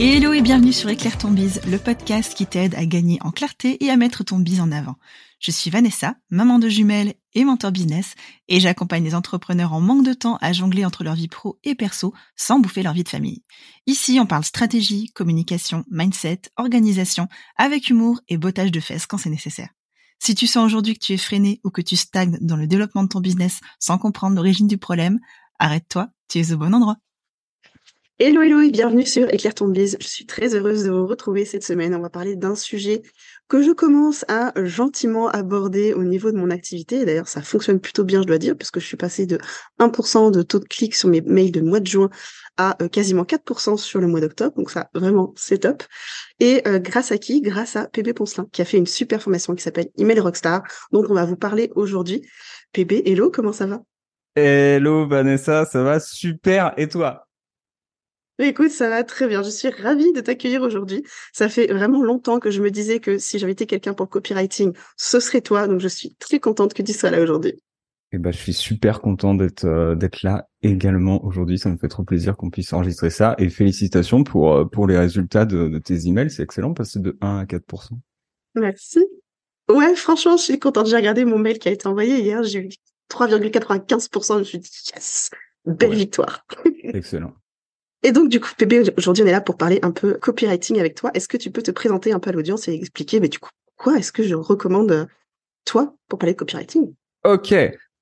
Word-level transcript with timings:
Hello 0.00 0.32
et 0.32 0.42
bienvenue 0.42 0.72
sur 0.72 0.88
Éclaire 0.90 1.18
ton 1.18 1.32
bise, 1.32 1.60
le 1.66 1.76
podcast 1.76 2.32
qui 2.34 2.46
t'aide 2.46 2.76
à 2.76 2.86
gagner 2.86 3.18
en 3.22 3.32
clarté 3.32 3.84
et 3.84 3.90
à 3.90 3.96
mettre 3.96 4.22
ton 4.22 4.38
bise 4.38 4.60
en 4.60 4.70
avant. 4.70 4.94
Je 5.40 5.50
suis 5.50 5.70
Vanessa, 5.70 6.14
maman 6.30 6.60
de 6.60 6.68
jumelles 6.68 7.14
et 7.34 7.42
mentor 7.42 7.72
business, 7.72 8.14
et 8.46 8.60
j'accompagne 8.60 9.02
les 9.02 9.16
entrepreneurs 9.16 9.72
en 9.72 9.80
manque 9.80 10.04
de 10.04 10.12
temps 10.12 10.38
à 10.40 10.52
jongler 10.52 10.84
entre 10.84 11.02
leur 11.02 11.16
vie 11.16 11.26
pro 11.26 11.58
et 11.64 11.74
perso 11.74 12.14
sans 12.36 12.60
bouffer 12.60 12.84
leur 12.84 12.92
vie 12.92 13.02
de 13.02 13.08
famille. 13.08 13.42
Ici, 13.88 14.20
on 14.20 14.26
parle 14.26 14.44
stratégie, 14.44 15.10
communication, 15.16 15.84
mindset, 15.90 16.42
organisation, 16.56 17.26
avec 17.56 17.90
humour 17.90 18.20
et 18.28 18.36
bottage 18.36 18.70
de 18.70 18.78
fesses 18.78 19.06
quand 19.06 19.18
c'est 19.18 19.30
nécessaire. 19.30 19.70
Si 20.20 20.36
tu 20.36 20.46
sens 20.46 20.64
aujourd'hui 20.64 20.94
que 20.94 21.04
tu 21.04 21.12
es 21.12 21.18
freiné 21.18 21.60
ou 21.64 21.70
que 21.70 21.82
tu 21.82 21.96
stagnes 21.96 22.38
dans 22.40 22.56
le 22.56 22.68
développement 22.68 23.02
de 23.02 23.08
ton 23.08 23.20
business 23.20 23.58
sans 23.80 23.98
comprendre 23.98 24.36
l'origine 24.36 24.68
du 24.68 24.78
problème, 24.78 25.18
arrête-toi, 25.58 26.08
tu 26.28 26.38
es 26.38 26.52
au 26.52 26.56
bon 26.56 26.72
endroit. 26.72 26.98
Hello, 28.20 28.42
hello 28.42 28.60
et 28.60 28.72
bienvenue 28.72 29.06
sur 29.06 29.32
Éclaire 29.32 29.54
ton 29.54 29.68
bise. 29.68 29.96
Je 30.00 30.06
suis 30.08 30.26
très 30.26 30.56
heureuse 30.56 30.82
de 30.82 30.90
vous 30.90 31.06
retrouver 31.06 31.44
cette 31.44 31.62
semaine. 31.62 31.94
On 31.94 32.00
va 32.00 32.10
parler 32.10 32.34
d'un 32.34 32.56
sujet 32.56 33.02
que 33.46 33.62
je 33.62 33.70
commence 33.70 34.24
à 34.26 34.52
gentiment 34.64 35.28
aborder 35.28 35.94
au 35.94 36.02
niveau 36.02 36.32
de 36.32 36.36
mon 36.36 36.50
activité. 36.50 37.04
D'ailleurs, 37.04 37.28
ça 37.28 37.42
fonctionne 37.42 37.78
plutôt 37.78 38.02
bien, 38.02 38.22
je 38.22 38.26
dois 38.26 38.38
dire, 38.38 38.56
puisque 38.56 38.80
je 38.80 38.86
suis 38.86 38.96
passée 38.96 39.24
de 39.24 39.38
1% 39.78 40.32
de 40.32 40.42
taux 40.42 40.58
de 40.58 40.64
clic 40.64 40.96
sur 40.96 41.08
mes 41.08 41.20
mails 41.20 41.52
de 41.52 41.60
mois 41.60 41.78
de 41.78 41.86
juin 41.86 42.10
à 42.56 42.76
euh, 42.82 42.88
quasiment 42.88 43.22
4% 43.22 43.76
sur 43.76 44.00
le 44.00 44.08
mois 44.08 44.20
d'octobre. 44.20 44.56
Donc 44.56 44.72
ça, 44.72 44.90
vraiment, 44.94 45.32
c'est 45.36 45.58
top. 45.58 45.84
Et 46.40 46.66
euh, 46.66 46.80
grâce 46.80 47.12
à 47.12 47.18
qui? 47.18 47.40
Grâce 47.40 47.76
à 47.76 47.86
PB 47.86 48.14
Poncelin, 48.14 48.48
qui 48.50 48.62
a 48.62 48.64
fait 48.64 48.78
une 48.78 48.86
super 48.86 49.22
formation 49.22 49.54
qui 49.54 49.62
s'appelle 49.62 49.90
Email 49.96 50.18
Rockstar. 50.18 50.64
Donc 50.90 51.06
on 51.08 51.14
va 51.14 51.24
vous 51.24 51.36
parler 51.36 51.70
aujourd'hui. 51.76 52.26
PB, 52.72 53.02
hello, 53.06 53.30
comment 53.30 53.52
ça 53.52 53.66
va? 53.66 53.80
Hello 54.34 55.06
Vanessa, 55.06 55.66
ça 55.66 55.84
va 55.84 56.00
super. 56.00 56.74
Et 56.76 56.88
toi? 56.88 57.27
Écoute, 58.40 58.70
ça 58.70 58.88
va 58.88 59.02
très 59.02 59.26
bien. 59.26 59.42
Je 59.42 59.50
suis 59.50 59.68
ravie 59.68 60.12
de 60.12 60.20
t'accueillir 60.20 60.62
aujourd'hui. 60.62 61.02
Ça 61.32 61.48
fait 61.48 61.66
vraiment 61.72 62.02
longtemps 62.02 62.38
que 62.38 62.52
je 62.52 62.62
me 62.62 62.70
disais 62.70 63.00
que 63.00 63.18
si 63.18 63.38
j'invitais 63.38 63.66
quelqu'un 63.66 63.94
pour 63.94 64.08
copywriting, 64.08 64.72
ce 64.96 65.18
serait 65.18 65.40
toi. 65.40 65.66
Donc, 65.66 65.80
je 65.80 65.88
suis 65.88 66.14
très 66.14 66.38
contente 66.38 66.72
que 66.72 66.82
tu 66.82 66.92
sois 66.92 67.10
là 67.10 67.20
aujourd'hui. 67.20 67.60
Eh 68.12 68.18
ben, 68.18 68.32
je 68.32 68.38
suis 68.38 68.54
super 68.54 69.00
content 69.00 69.34
d'être 69.34 69.64
euh, 69.64 69.94
d'être 69.94 70.22
là 70.22 70.48
également 70.62 71.22
aujourd'hui. 71.24 71.58
Ça 71.58 71.68
me 71.68 71.76
fait 71.76 71.88
trop 71.88 72.04
plaisir 72.04 72.36
qu'on 72.36 72.48
puisse 72.48 72.72
enregistrer 72.72 73.10
ça. 73.10 73.34
Et 73.38 73.48
félicitations 73.50 74.22
pour 74.22 74.54
euh, 74.54 74.64
pour 74.64 74.86
les 74.86 74.96
résultats 74.96 75.44
de, 75.44 75.68
de 75.68 75.78
tes 75.78 76.06
emails. 76.06 76.30
C'est 76.30 76.42
excellent, 76.42 76.72
passer 76.72 77.00
de 77.00 77.18
1 77.20 77.38
à 77.38 77.44
4% 77.44 77.90
Merci. 78.54 79.04
Ouais, 79.68 79.94
franchement, 79.94 80.36
je 80.36 80.42
suis 80.44 80.58
contente. 80.58 80.86
J'ai 80.86 80.96
regardé 80.96 81.24
mon 81.24 81.38
mail 81.38 81.58
qui 81.58 81.68
a 81.68 81.72
été 81.72 81.86
envoyé 81.86 82.20
hier. 82.20 82.42
J'ai 82.44 82.60
eu 82.60 82.68
3,95%. 83.10 84.34
Je 84.34 84.38
me 84.38 84.44
suis 84.44 84.58
dit 84.58 84.70
yes, 84.94 85.30
belle 85.66 85.94
victoire. 85.94 86.46
Excellent. 86.84 87.34
Et 88.02 88.12
donc, 88.12 88.28
du 88.28 88.40
coup, 88.40 88.50
Pépé, 88.56 88.82
aujourd'hui, 88.96 89.24
on 89.24 89.26
est 89.26 89.32
là 89.32 89.40
pour 89.40 89.56
parler 89.56 89.80
un 89.82 89.90
peu 89.90 90.14
copywriting 90.14 90.78
avec 90.78 90.94
toi. 90.94 91.10
Est-ce 91.14 91.28
que 91.28 91.36
tu 91.36 91.50
peux 91.50 91.62
te 91.62 91.70
présenter 91.70 92.12
un 92.12 92.20
peu 92.20 92.30
à 92.30 92.32
l'audience 92.32 92.68
et 92.68 92.74
expliquer, 92.74 93.18
mais 93.18 93.28
du 93.28 93.38
coup, 93.38 93.50
quoi 93.76 93.98
est-ce 93.98 94.12
que 94.12 94.22
je 94.22 94.34
recommande 94.34 94.92
euh, 94.92 95.06
toi 95.64 95.94
pour 96.08 96.18
parler 96.18 96.34
de 96.34 96.38
copywriting? 96.38 96.94
Ok. 97.24 97.54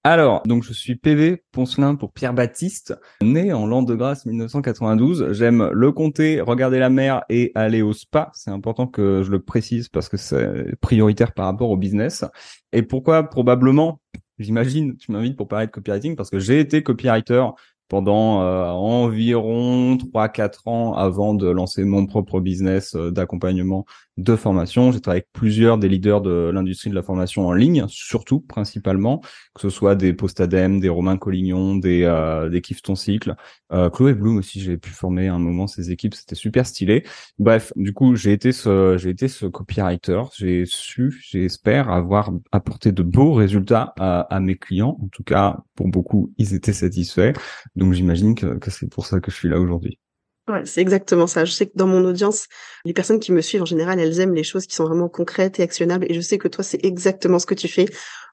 Alors, 0.05 0.43
donc 0.45 0.63
je 0.63 0.73
suis 0.73 0.95
PV 0.95 1.43
Poncelin 1.51 1.97
pour 1.97 2.13
Pierre 2.13 2.33
Baptiste, 2.33 2.95
né 3.23 3.53
en 3.53 3.67
l'an 3.67 3.83
de 3.83 3.93
grâce 3.93 4.25
1992. 4.25 5.33
J'aime 5.33 5.69
le 5.73 5.91
comté, 5.91 6.41
regarder 6.41 6.79
la 6.79 6.91
mer 6.91 7.25
et 7.29 7.51
aller 7.57 7.83
au 7.83 7.93
spa. 7.93 8.31
C'est 8.33 8.53
important 8.53 8.87
que 8.87 9.23
je 9.25 9.33
le 9.33 9.41
précise 9.41 9.89
parce 9.89 10.09
que 10.09 10.17
c'est 10.17 10.79
prioritaire 10.81 11.33
par 11.33 11.47
rapport 11.47 11.71
au 11.71 11.77
business. 11.77 12.25
Et 12.73 12.83
pourquoi? 12.83 13.25
Probablement, 13.25 14.01
j'imagine, 14.39 14.97
tu 14.97 15.11
m'invites 15.11 15.37
pour 15.37 15.49
parler 15.49 15.67
de 15.67 15.73
copywriting 15.73 16.15
parce 16.15 16.31
que 16.31 16.39
j'ai 16.39 16.61
été 16.61 16.85
copywriter 16.85 17.43
pendant 17.89 18.43
euh, 18.43 18.65
environ 18.67 19.97
3-4 19.97 20.69
ans 20.69 20.95
avant 20.95 21.35
de 21.35 21.49
lancer 21.49 21.85
mon 21.85 22.07
propre 22.07 22.41
business 22.41 22.95
euh, 22.95 23.11
d'accompagnement 23.11 23.87
de 24.17 24.35
formation. 24.35 24.93
J'ai 24.93 25.01
travaillé 25.01 25.21
avec 25.21 25.33
plusieurs 25.33 25.79
des 25.79 25.89
leaders 25.89 26.23
de 26.23 26.51
l'industrie 26.53 26.91
de 26.91 26.95
la 26.95 27.03
formation 27.03 27.47
en 27.47 27.53
ligne, 27.53 27.85
surtout 27.89 28.41
principalement, 28.41 29.21
que 29.55 29.61
ce 29.61 29.71
soit 29.71 29.95
des 29.95 30.15
Postadem, 30.15 30.81
des 30.81 30.89
Romain 30.89 31.19
Collignon, 31.19 31.77
des 31.77 32.05
euh, 32.05 32.49
des 32.49 32.63
Kiff 32.63 32.83
ton 32.83 32.95
cycle, 32.95 33.35
euh, 33.73 33.91
Chloé 33.91 34.15
Bloom 34.15 34.39
aussi. 34.39 34.61
J'ai 34.61 34.79
pu 34.79 34.91
former 34.91 35.29
un 35.29 35.39
moment 35.39 35.67
ces 35.67 35.91
équipes, 35.91 36.15
c'était 36.15 36.35
super 36.35 36.67
stylé. 36.67 37.05
Bref, 37.39 37.73
du 37.77 37.93
coup, 37.93 38.17
j'ai 38.17 38.33
été 38.33 38.53
ce 38.53 38.97
j'ai 38.99 39.11
été 39.11 39.29
ce 39.29 39.47
copywriter. 39.47 40.23
J'ai 40.35 40.65
su, 40.67 41.23
j'espère 41.31 41.91
avoir 41.91 42.33
apporté 42.53 42.93
de 42.93 43.03
beaux 43.03 43.35
résultats 43.35 43.95
à 43.99 44.41
mes 44.41 44.57
clients. 44.57 44.99
En 45.03 45.09
tout 45.09 45.25
cas, 45.25 45.59
pour 45.75 45.89
beaucoup, 45.89 46.33
ils 46.39 46.55
étaient 46.55 46.73
satisfaits. 46.73 47.33
Donc 47.77 47.93
j'imagine 47.93 48.35
que, 48.35 48.59
que 48.59 48.71
c'est 48.71 48.89
pour 48.89 49.07
ça 49.07 49.21
que 49.21 49.31
je 49.31 49.37
suis 49.37 49.49
là 49.49 49.61
aujourd'hui. 49.61 49.99
Ouais, 50.49 50.65
c'est 50.65 50.81
exactement 50.81 51.27
ça. 51.27 51.45
Je 51.45 51.51
sais 51.51 51.67
que 51.67 51.73
dans 51.75 51.89
mon 51.89 52.05
audience, 52.05 52.47
les 52.85 52.93
personnes 52.93 53.19
qui 53.19 53.33
me 53.33 53.41
suivent 53.41 53.63
en 53.63 53.67
général, 53.67 53.99
elles 53.99 54.21
aiment 54.21 54.35
les 54.35 54.45
choses 54.45 54.67
qui 54.67 54.77
sont 54.77 54.85
vraiment 54.85 55.09
concrètes 55.09 55.59
et 55.59 55.63
actionnables. 55.63 56.07
Et 56.09 56.15
je 56.15 56.21
sais 56.21 56.39
que 56.39 56.47
toi, 56.47 56.63
c'est 56.63 56.85
exactement 56.85 57.41
ce 57.41 57.47
que 57.47 57.55
tu 57.55 57.67
fais. 57.67 57.87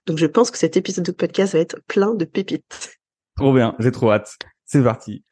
Donc, 0.06 0.20
je 0.20 0.28
pense 0.28 0.52
que 0.52 0.58
cet 0.60 0.78
épisode 0.78 1.06
de 1.06 1.12
podcast 1.12 1.54
va 1.54 1.60
être 1.60 1.78
plein 1.88 2.14
de 2.14 2.26
pépites. 2.26 3.00
Trop 3.36 3.54
bien, 3.54 3.76
j'ai 3.80 3.92
trop 3.92 4.12
hâte. 4.12 4.38
C'est 4.66 4.84
parti. 4.84 5.24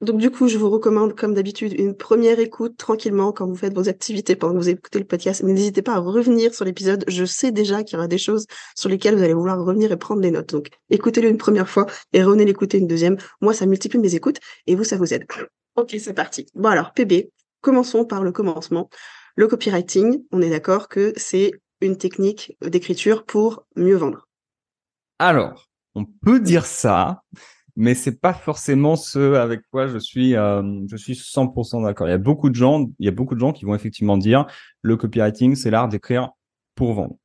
Donc, 0.00 0.18
du 0.18 0.30
coup, 0.30 0.46
je 0.46 0.58
vous 0.58 0.70
recommande, 0.70 1.16
comme 1.16 1.34
d'habitude, 1.34 1.78
une 1.78 1.96
première 1.96 2.38
écoute 2.38 2.76
tranquillement 2.76 3.32
quand 3.32 3.46
vous 3.46 3.56
faites 3.56 3.74
vos 3.74 3.88
activités, 3.88 4.36
pendant 4.36 4.54
que 4.54 4.58
vous 4.58 4.68
écoutez 4.68 5.00
le 5.00 5.04
podcast. 5.04 5.42
N'hésitez 5.42 5.82
pas 5.82 5.94
à 5.94 5.98
revenir 5.98 6.54
sur 6.54 6.64
l'épisode. 6.64 7.04
Je 7.08 7.24
sais 7.24 7.50
déjà 7.50 7.82
qu'il 7.82 7.96
y 7.96 7.98
aura 7.98 8.06
des 8.06 8.18
choses 8.18 8.46
sur 8.76 8.88
lesquelles 8.88 9.16
vous 9.16 9.22
allez 9.24 9.34
vouloir 9.34 9.58
revenir 9.58 9.90
et 9.90 9.96
prendre 9.96 10.20
des 10.20 10.30
notes. 10.30 10.50
Donc, 10.50 10.68
écoutez-le 10.90 11.28
une 11.28 11.36
première 11.36 11.68
fois 11.68 11.86
et 12.12 12.22
revenez 12.22 12.44
l'écouter 12.44 12.78
une 12.78 12.86
deuxième. 12.86 13.16
Moi, 13.40 13.54
ça 13.54 13.66
multiplie 13.66 13.98
mes 13.98 14.14
écoutes 14.14 14.38
et 14.68 14.76
vous, 14.76 14.84
ça 14.84 14.96
vous 14.96 15.12
aide. 15.12 15.26
Ok, 15.74 15.96
c'est 15.98 16.14
parti. 16.14 16.46
Bon 16.54 16.68
alors, 16.68 16.92
PB, 16.92 17.30
commençons 17.60 18.04
par 18.04 18.22
le 18.22 18.30
commencement. 18.30 18.88
Le 19.34 19.48
copywriting, 19.48 20.22
on 20.30 20.42
est 20.42 20.50
d'accord 20.50 20.88
que 20.88 21.12
c'est 21.16 21.52
une 21.80 21.96
technique 21.96 22.56
d'écriture 22.62 23.24
pour 23.24 23.64
mieux 23.74 23.96
vendre. 23.96 24.28
Alors, 25.18 25.68
on 25.96 26.04
peut 26.04 26.38
dire 26.38 26.66
ça, 26.66 27.22
mais 27.78 27.94
c'est 27.94 28.20
pas 28.20 28.34
forcément 28.34 28.96
ce 28.96 29.34
avec 29.34 29.60
quoi 29.70 29.86
je 29.86 29.98
suis 29.98 30.34
euh, 30.34 30.62
je 30.90 30.96
suis 30.96 31.14
100% 31.14 31.84
d'accord. 31.84 32.08
Il 32.08 32.10
y 32.10 32.14
a 32.14 32.18
beaucoup 32.18 32.50
de 32.50 32.56
gens, 32.56 32.86
il 32.98 33.06
y 33.06 33.08
a 33.08 33.12
beaucoup 33.12 33.36
de 33.36 33.40
gens 33.40 33.52
qui 33.52 33.64
vont 33.64 33.74
effectivement 33.74 34.18
dire 34.18 34.46
le 34.82 34.96
copywriting, 34.96 35.54
c'est 35.54 35.70
l'art 35.70 35.88
d'écrire 35.88 36.30
pour 36.74 36.94
vendre. 36.94 37.16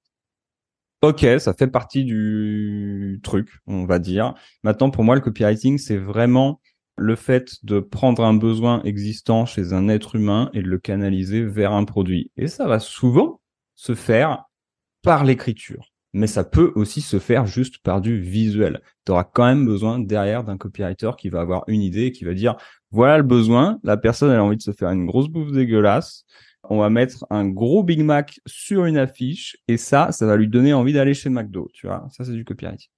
Ok, 1.01 1.25
ça 1.39 1.55
fait 1.55 1.67
partie 1.67 2.05
du 2.05 3.19
truc, 3.23 3.49
on 3.65 3.85
va 3.85 3.97
dire. 3.97 4.35
Maintenant, 4.63 4.91
pour 4.91 5.03
moi, 5.03 5.15
le 5.15 5.21
copywriting, 5.21 5.79
c'est 5.79 5.97
vraiment 5.97 6.61
le 6.97 7.15
fait 7.15 7.55
de 7.63 7.79
prendre 7.79 8.23
un 8.23 8.35
besoin 8.35 8.83
existant 8.83 9.47
chez 9.47 9.73
un 9.73 9.89
être 9.89 10.15
humain 10.15 10.51
et 10.53 10.61
de 10.61 10.67
le 10.67 10.77
canaliser 10.77 11.43
vers 11.43 11.73
un 11.73 11.83
produit. 11.83 12.31
Et 12.37 12.47
ça 12.47 12.67
va 12.67 12.79
souvent 12.79 13.41
se 13.73 13.95
faire 13.95 14.45
par 15.01 15.23
l'écriture. 15.23 15.92
Mais 16.13 16.27
ça 16.27 16.43
peut 16.43 16.71
aussi 16.75 17.01
se 17.01 17.17
faire 17.17 17.45
juste 17.45 17.79
par 17.79 17.99
du 17.99 18.21
visuel. 18.21 18.81
Tu 19.05 19.11
auras 19.11 19.23
quand 19.23 19.45
même 19.45 19.65
besoin 19.65 19.99
derrière 19.99 20.43
d'un 20.43 20.57
copywriter 20.57 21.11
qui 21.17 21.29
va 21.29 21.41
avoir 21.41 21.63
une 21.67 21.81
idée 21.81 22.05
et 22.05 22.11
qui 22.11 22.23
va 22.23 22.33
dire 22.33 22.55
voilà 22.91 23.17
le 23.17 23.23
besoin, 23.23 23.79
la 23.83 23.97
personne 23.97 24.29
elle 24.31 24.37
a 24.37 24.43
envie 24.43 24.57
de 24.57 24.61
se 24.61 24.71
faire 24.71 24.89
une 24.89 25.07
grosse 25.07 25.27
bouffe 25.27 25.51
dégueulasse, 25.51 26.25
on 26.69 26.77
va 26.77 26.89
mettre 26.89 27.25
un 27.31 27.47
gros 27.47 27.83
Big 27.83 28.03
Mac 28.03 28.39
sur 28.45 28.85
une 28.85 28.97
affiche 28.97 29.57
et 29.67 29.77
ça, 29.77 30.11
ça 30.11 30.25
va 30.27 30.37
lui 30.37 30.47
donner 30.47 30.73
envie 30.73 30.93
d'aller 30.93 31.15
chez 31.15 31.29
McDo, 31.29 31.69
tu 31.73 31.87
vois. 31.87 32.07
Ça 32.11 32.23
c'est 32.23 32.33
du 32.33 32.45
copywriting. 32.45 32.89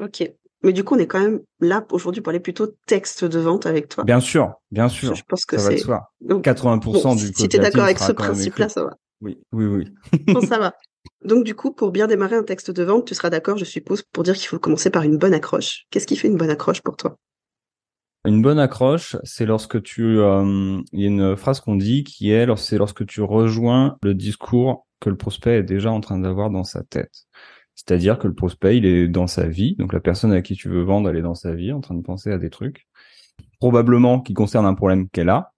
Ok. 0.00 0.30
Mais 0.64 0.72
du 0.72 0.84
coup, 0.84 0.94
on 0.94 0.98
est 0.98 1.08
quand 1.08 1.20
même 1.20 1.40
là 1.60 1.84
aujourd'hui 1.90 2.22
pour 2.22 2.30
aller 2.30 2.40
plutôt 2.40 2.68
texte 2.86 3.24
de 3.24 3.40
vente 3.40 3.66
avec 3.66 3.88
toi. 3.88 4.04
Bien 4.04 4.20
sûr, 4.20 4.54
bien 4.70 4.88
sûr. 4.88 5.14
Je 5.14 5.22
pense 5.26 5.44
que 5.44 5.58
c'est 5.58 5.82
80% 6.22 7.16
du 7.16 7.32
Si 7.34 7.48
tu 7.48 7.56
es 7.56 7.58
d'accord 7.58 7.84
avec 7.84 7.98
ce 7.98 8.12
principe-là, 8.12 8.68
ça 8.68 8.84
va. 8.84 8.96
Oui, 9.20 9.40
oui, 9.52 9.66
oui. 9.66 9.88
bon, 10.32 10.40
ça 10.40 10.58
va. 10.58 10.74
Donc 11.24 11.44
du 11.44 11.54
coup, 11.54 11.72
pour 11.72 11.92
bien 11.92 12.06
démarrer 12.06 12.36
un 12.36 12.42
texte 12.42 12.70
de 12.70 12.82
vente, 12.82 13.06
tu 13.06 13.14
seras 13.14 13.30
d'accord, 13.30 13.56
je 13.56 13.64
suppose, 13.64 14.02
pour 14.02 14.24
dire 14.24 14.34
qu'il 14.34 14.48
faut 14.48 14.58
commencer 14.58 14.90
par 14.90 15.02
une 15.02 15.18
bonne 15.18 15.34
accroche. 15.34 15.84
Qu'est-ce 15.90 16.06
qui 16.06 16.16
fait 16.16 16.28
une 16.28 16.36
bonne 16.36 16.50
accroche 16.50 16.80
pour 16.80 16.96
toi? 16.96 17.16
Une 18.24 18.40
bonne 18.40 18.60
accroche, 18.60 19.16
c'est 19.24 19.46
lorsque 19.46 19.82
tu, 19.82 20.18
euh, 20.18 20.80
il 20.92 21.00
y 21.00 21.04
a 21.04 21.08
une 21.08 21.36
phrase 21.36 21.60
qu'on 21.60 21.74
dit 21.74 22.04
qui 22.04 22.30
est, 22.30 22.46
c'est 22.56 22.78
lorsque 22.78 23.04
tu 23.04 23.20
rejoins 23.20 23.96
le 24.02 24.14
discours 24.14 24.86
que 25.00 25.10
le 25.10 25.16
prospect 25.16 25.58
est 25.58 25.62
déjà 25.64 25.90
en 25.90 26.00
train 26.00 26.18
d'avoir 26.18 26.50
dans 26.50 26.62
sa 26.62 26.84
tête. 26.84 27.26
C'est-à-dire 27.74 28.18
que 28.18 28.28
le 28.28 28.34
prospect, 28.34 28.76
il 28.76 28.86
est 28.86 29.08
dans 29.08 29.26
sa 29.26 29.48
vie, 29.48 29.74
donc 29.76 29.92
la 29.92 29.98
personne 29.98 30.32
à 30.32 30.40
qui 30.40 30.54
tu 30.54 30.68
veux 30.68 30.82
vendre, 30.82 31.08
elle 31.10 31.16
est 31.16 31.22
dans 31.22 31.34
sa 31.34 31.52
vie, 31.52 31.72
en 31.72 31.80
train 31.80 31.96
de 31.96 32.02
penser 32.02 32.30
à 32.30 32.38
des 32.38 32.50
trucs, 32.50 32.86
probablement 33.58 34.20
qui 34.20 34.34
concernent 34.34 34.66
un 34.66 34.74
problème 34.74 35.08
qu'elle 35.08 35.28
a. 35.28 35.52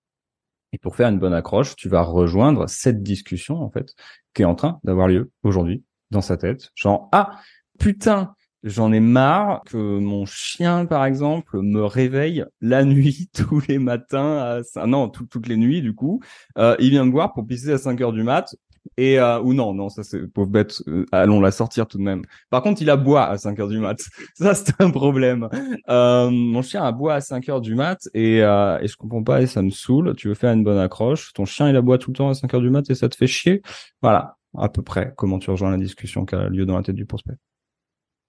Et 0.74 0.78
pour 0.78 0.96
faire 0.96 1.08
une 1.08 1.20
bonne 1.20 1.32
accroche, 1.32 1.76
tu 1.76 1.88
vas 1.88 2.02
rejoindre 2.02 2.68
cette 2.68 3.00
discussion, 3.00 3.62
en 3.62 3.70
fait, 3.70 3.94
qui 4.34 4.42
est 4.42 4.44
en 4.44 4.56
train 4.56 4.80
d'avoir 4.82 5.06
lieu 5.06 5.30
aujourd'hui 5.44 5.84
dans 6.10 6.20
sa 6.20 6.36
tête. 6.36 6.72
Genre, 6.74 7.08
ah, 7.12 7.38
putain, 7.78 8.34
j'en 8.64 8.92
ai 8.92 8.98
marre 8.98 9.62
que 9.66 9.76
mon 9.76 10.26
chien, 10.26 10.84
par 10.84 11.04
exemple, 11.04 11.60
me 11.60 11.84
réveille 11.84 12.44
la 12.60 12.84
nuit 12.84 13.30
tous 13.32 13.62
les 13.68 13.78
matins, 13.78 14.60
à... 14.74 14.86
non, 14.88 15.08
toutes 15.10 15.46
les 15.46 15.56
nuits, 15.56 15.80
du 15.80 15.94
coup. 15.94 16.20
Euh, 16.58 16.74
il 16.80 16.90
vient 16.90 17.04
me 17.04 17.12
voir 17.12 17.34
pour 17.34 17.46
pisser 17.46 17.70
à 17.70 17.78
5 17.78 18.00
heures 18.00 18.12
du 18.12 18.24
mat 18.24 18.56
Et 18.96 19.18
euh, 19.18 19.40
ou 19.40 19.54
non, 19.54 19.74
non, 19.74 19.88
ça 19.88 20.02
c'est 20.04 20.26
pauvre 20.26 20.48
bête. 20.50 20.82
euh, 20.88 21.06
allons 21.12 21.40
la 21.40 21.50
sortir 21.50 21.86
tout 21.86 21.98
de 21.98 22.02
même. 22.02 22.22
Par 22.50 22.62
contre, 22.62 22.82
il 22.82 22.90
aboie 22.90 23.24
à 23.26 23.38
5 23.38 23.58
heures 23.58 23.68
du 23.68 23.78
mat. 23.78 23.98
Ça 24.34 24.54
c'est 24.54 24.80
un 24.80 24.90
problème. 24.90 25.48
Euh, 25.88 26.30
mon 26.30 26.62
chien 26.62 26.84
aboie 26.84 27.14
à 27.14 27.20
5 27.20 27.48
heures 27.48 27.60
du 27.60 27.74
mat 27.74 27.98
et 28.14 28.42
euh, 28.42 28.78
et 28.80 28.88
je 28.88 28.96
comprends 28.96 29.22
pas 29.22 29.42
et 29.42 29.46
ça 29.46 29.62
me 29.62 29.70
saoule. 29.70 30.14
Tu 30.16 30.28
veux 30.28 30.34
faire 30.34 30.52
une 30.52 30.64
bonne 30.64 30.78
accroche, 30.78 31.32
ton 31.32 31.44
chien 31.44 31.68
il 31.68 31.76
aboie 31.76 31.98
tout 31.98 32.10
le 32.10 32.16
temps 32.16 32.28
à 32.28 32.34
5 32.34 32.52
heures 32.54 32.60
du 32.60 32.70
mat 32.70 32.88
et 32.90 32.94
ça 32.94 33.08
te 33.08 33.16
fait 33.16 33.26
chier? 33.26 33.62
Voilà, 34.02 34.36
à 34.58 34.68
peu 34.68 34.82
près 34.82 35.12
comment 35.16 35.38
tu 35.38 35.50
rejoins 35.50 35.70
la 35.70 35.78
discussion 35.78 36.24
qui 36.26 36.34
a 36.34 36.48
lieu 36.48 36.66
dans 36.66 36.76
la 36.76 36.82
tête 36.82 36.96
du 36.96 37.06
prospect? 37.06 37.34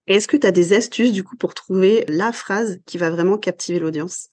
Est-ce 0.08 0.28
que 0.28 0.38
tu 0.38 0.48
as 0.48 0.52
des 0.52 0.74
astuces 0.74 1.12
du 1.12 1.24
coup 1.24 1.36
pour 1.36 1.54
trouver 1.54 2.06
la 2.08 2.32
phrase 2.32 2.80
qui 2.86 2.98
va 2.98 3.10
vraiment 3.12 3.38
captiver 3.38 3.80
l'audience? 3.80 4.30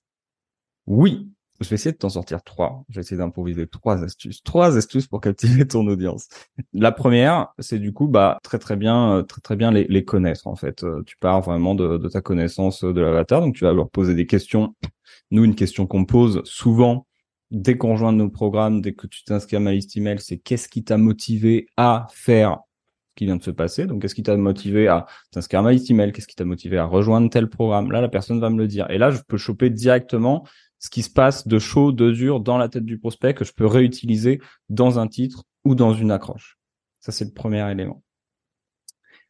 Oui, 0.86 1.28
je 1.60 1.69
vais 1.69 1.75
essayer 1.75 1.93
de 1.93 1.99
t'en 1.99 2.08
sortir 2.08 2.43
trois. 2.43 2.84
Je 2.88 2.96
vais 2.96 3.00
essayer 3.02 3.19
d'improviser 3.19 3.66
trois 3.66 4.02
astuces. 4.02 4.43
Trois 4.43 4.76
astuces 4.76 5.06
pour 5.06 5.20
captiver 5.20 5.66
ton 5.66 5.87
audience. 5.87 6.28
La 6.72 6.93
première, 6.93 7.49
c'est 7.58 7.78
du 7.78 7.93
coup, 7.93 8.08
bah, 8.08 8.38
très 8.43 8.58
très 8.58 8.76
bien, 8.76 9.19
euh, 9.19 9.22
très 9.22 9.40
très 9.40 9.56
bien 9.56 9.70
les, 9.70 9.84
les 9.84 10.04
connaître 10.04 10.46
en 10.46 10.56
fait. 10.56 10.82
Euh, 10.82 11.02
Tu 11.06 11.16
pars 11.19 11.40
vraiment 11.40 11.75
de, 11.75 11.99
de 11.99 12.08
ta 12.08 12.20
connaissance 12.20 12.82
de 12.84 13.00
l'avatar, 13.00 13.40
donc 13.40 13.54
tu 13.54 13.64
vas 13.64 13.72
leur 13.72 13.90
poser 13.90 14.14
des 14.14 14.26
questions. 14.26 14.75
Nous, 15.31 15.44
une 15.44 15.54
question 15.54 15.87
qu'on 15.87 16.04
pose 16.04 16.43
souvent 16.44 17.06
dès 17.50 17.76
qu'on 17.76 17.93
rejoint 17.93 18.12
nos 18.12 18.31
programmes, 18.31 18.81
dès 18.81 18.94
que 18.94 19.06
tu 19.06 19.25
t'inscris 19.25 19.56
à 19.56 19.60
ma 19.60 19.72
liste 19.72 19.96
email, 19.96 20.19
c'est 20.20 20.38
qu'est-ce 20.38 20.69
qui 20.69 20.84
t'a 20.84 20.96
motivé 20.96 21.69
à 21.76 22.06
faire 22.10 22.58
ce 23.10 23.14
qui 23.16 23.25
vient 23.26 23.37
de 23.37 23.43
se 23.43 23.50
passer? 23.50 23.87
Donc, 23.87 24.00
qu'est-ce 24.00 24.14
qui 24.14 24.22
t'a 24.22 24.37
motivé 24.38 24.88
à 24.88 25.05
t'inscrire 25.31 25.60
à 25.60 25.62
ma 25.62 25.72
liste 25.72 25.90
email? 25.90 26.12
Qu'est-ce 26.12 26.26
qui 26.26 26.34
t'a 26.34 26.46
motivé 26.46 26.78
à 26.78 26.87
rejoindre 26.87 27.28
tel 27.28 27.50
programme? 27.50 27.93
Là, 27.93 28.00
la 28.00 28.08
personne 28.08 28.40
va 28.40 28.48
me 28.48 28.56
le 28.56 28.66
dire. 28.69 28.90
Et 28.90 28.96
là, 28.96 29.10
je 29.10 29.20
peux 29.28 29.37
choper 29.37 29.69
directement 29.69 30.46
ce 30.82 30.90
qui 30.90 31.02
se 31.02 31.11
passe 31.11 31.46
de 31.46 31.61
chaud, 31.61 31.93
de 31.93 32.11
dur 32.11 32.40
dans 32.40 32.58
la 32.58 32.69
tête 32.69 32.84
du 32.84 32.99
prospect 32.99 33.34
que 33.34 33.44
je 33.44 33.52
peux 33.52 33.67
réutiliser 33.67 34.40
dans 34.69 34.99
un 34.99 35.06
titre 35.06 35.44
ou 35.64 35.76
dans 35.76 35.94
une 35.94 36.11
accroche. 36.11 36.58
Ça, 36.99 37.12
c'est 37.12 37.25
le 37.25 37.31
premier 37.31 37.70
élément. 37.70 38.02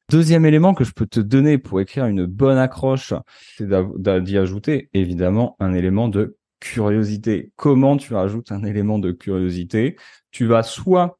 Deuxième 0.08 0.46
élément 0.46 0.72
que 0.72 0.84
je 0.84 0.92
peux 0.92 1.06
te 1.06 1.20
donner 1.20 1.58
pour 1.58 1.80
écrire 1.80 2.06
une 2.06 2.24
bonne 2.24 2.56
accroche, 2.56 3.12
c'est 3.56 3.68
d'y 3.68 4.38
ajouter 4.38 4.88
évidemment 4.94 5.56
un 5.60 5.74
élément 5.74 6.08
de 6.08 6.38
curiosité. 6.58 7.52
Comment 7.56 7.98
tu 7.98 8.14
rajoutes 8.14 8.50
un 8.50 8.64
élément 8.64 8.98
de 8.98 9.12
curiosité? 9.12 9.96
Tu 10.30 10.46
vas 10.46 10.62
soit 10.62 11.18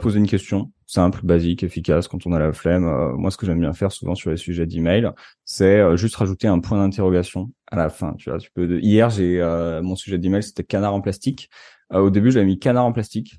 poser 0.00 0.18
une 0.18 0.28
question 0.28 0.72
simple, 0.90 1.20
basique, 1.22 1.62
efficace 1.62 2.08
quand 2.08 2.26
on 2.26 2.32
a 2.32 2.38
la 2.38 2.52
flemme. 2.52 2.84
Euh, 2.84 3.12
moi, 3.16 3.30
ce 3.30 3.36
que 3.36 3.46
j'aime 3.46 3.60
bien 3.60 3.72
faire 3.72 3.92
souvent 3.92 4.16
sur 4.16 4.30
les 4.30 4.36
sujets 4.36 4.66
d'email, 4.66 5.10
c'est 5.44 5.78
euh, 5.78 5.96
juste 5.96 6.16
rajouter 6.16 6.48
un 6.48 6.58
point 6.58 6.78
d'interrogation 6.78 7.52
à 7.70 7.76
la 7.76 7.90
fin. 7.90 8.14
Tu 8.14 8.28
vois, 8.28 8.40
tu 8.40 8.50
peux. 8.50 8.80
Hier, 8.80 9.08
j'ai 9.08 9.40
euh, 9.40 9.82
mon 9.82 9.94
sujet 9.94 10.18
d'email, 10.18 10.42
c'était 10.42 10.64
canard 10.64 10.94
en 10.94 11.00
plastique. 11.00 11.48
Euh, 11.92 12.00
au 12.00 12.10
début, 12.10 12.32
j'avais 12.32 12.46
mis 12.46 12.58
canard 12.58 12.86
en 12.86 12.92
plastique 12.92 13.36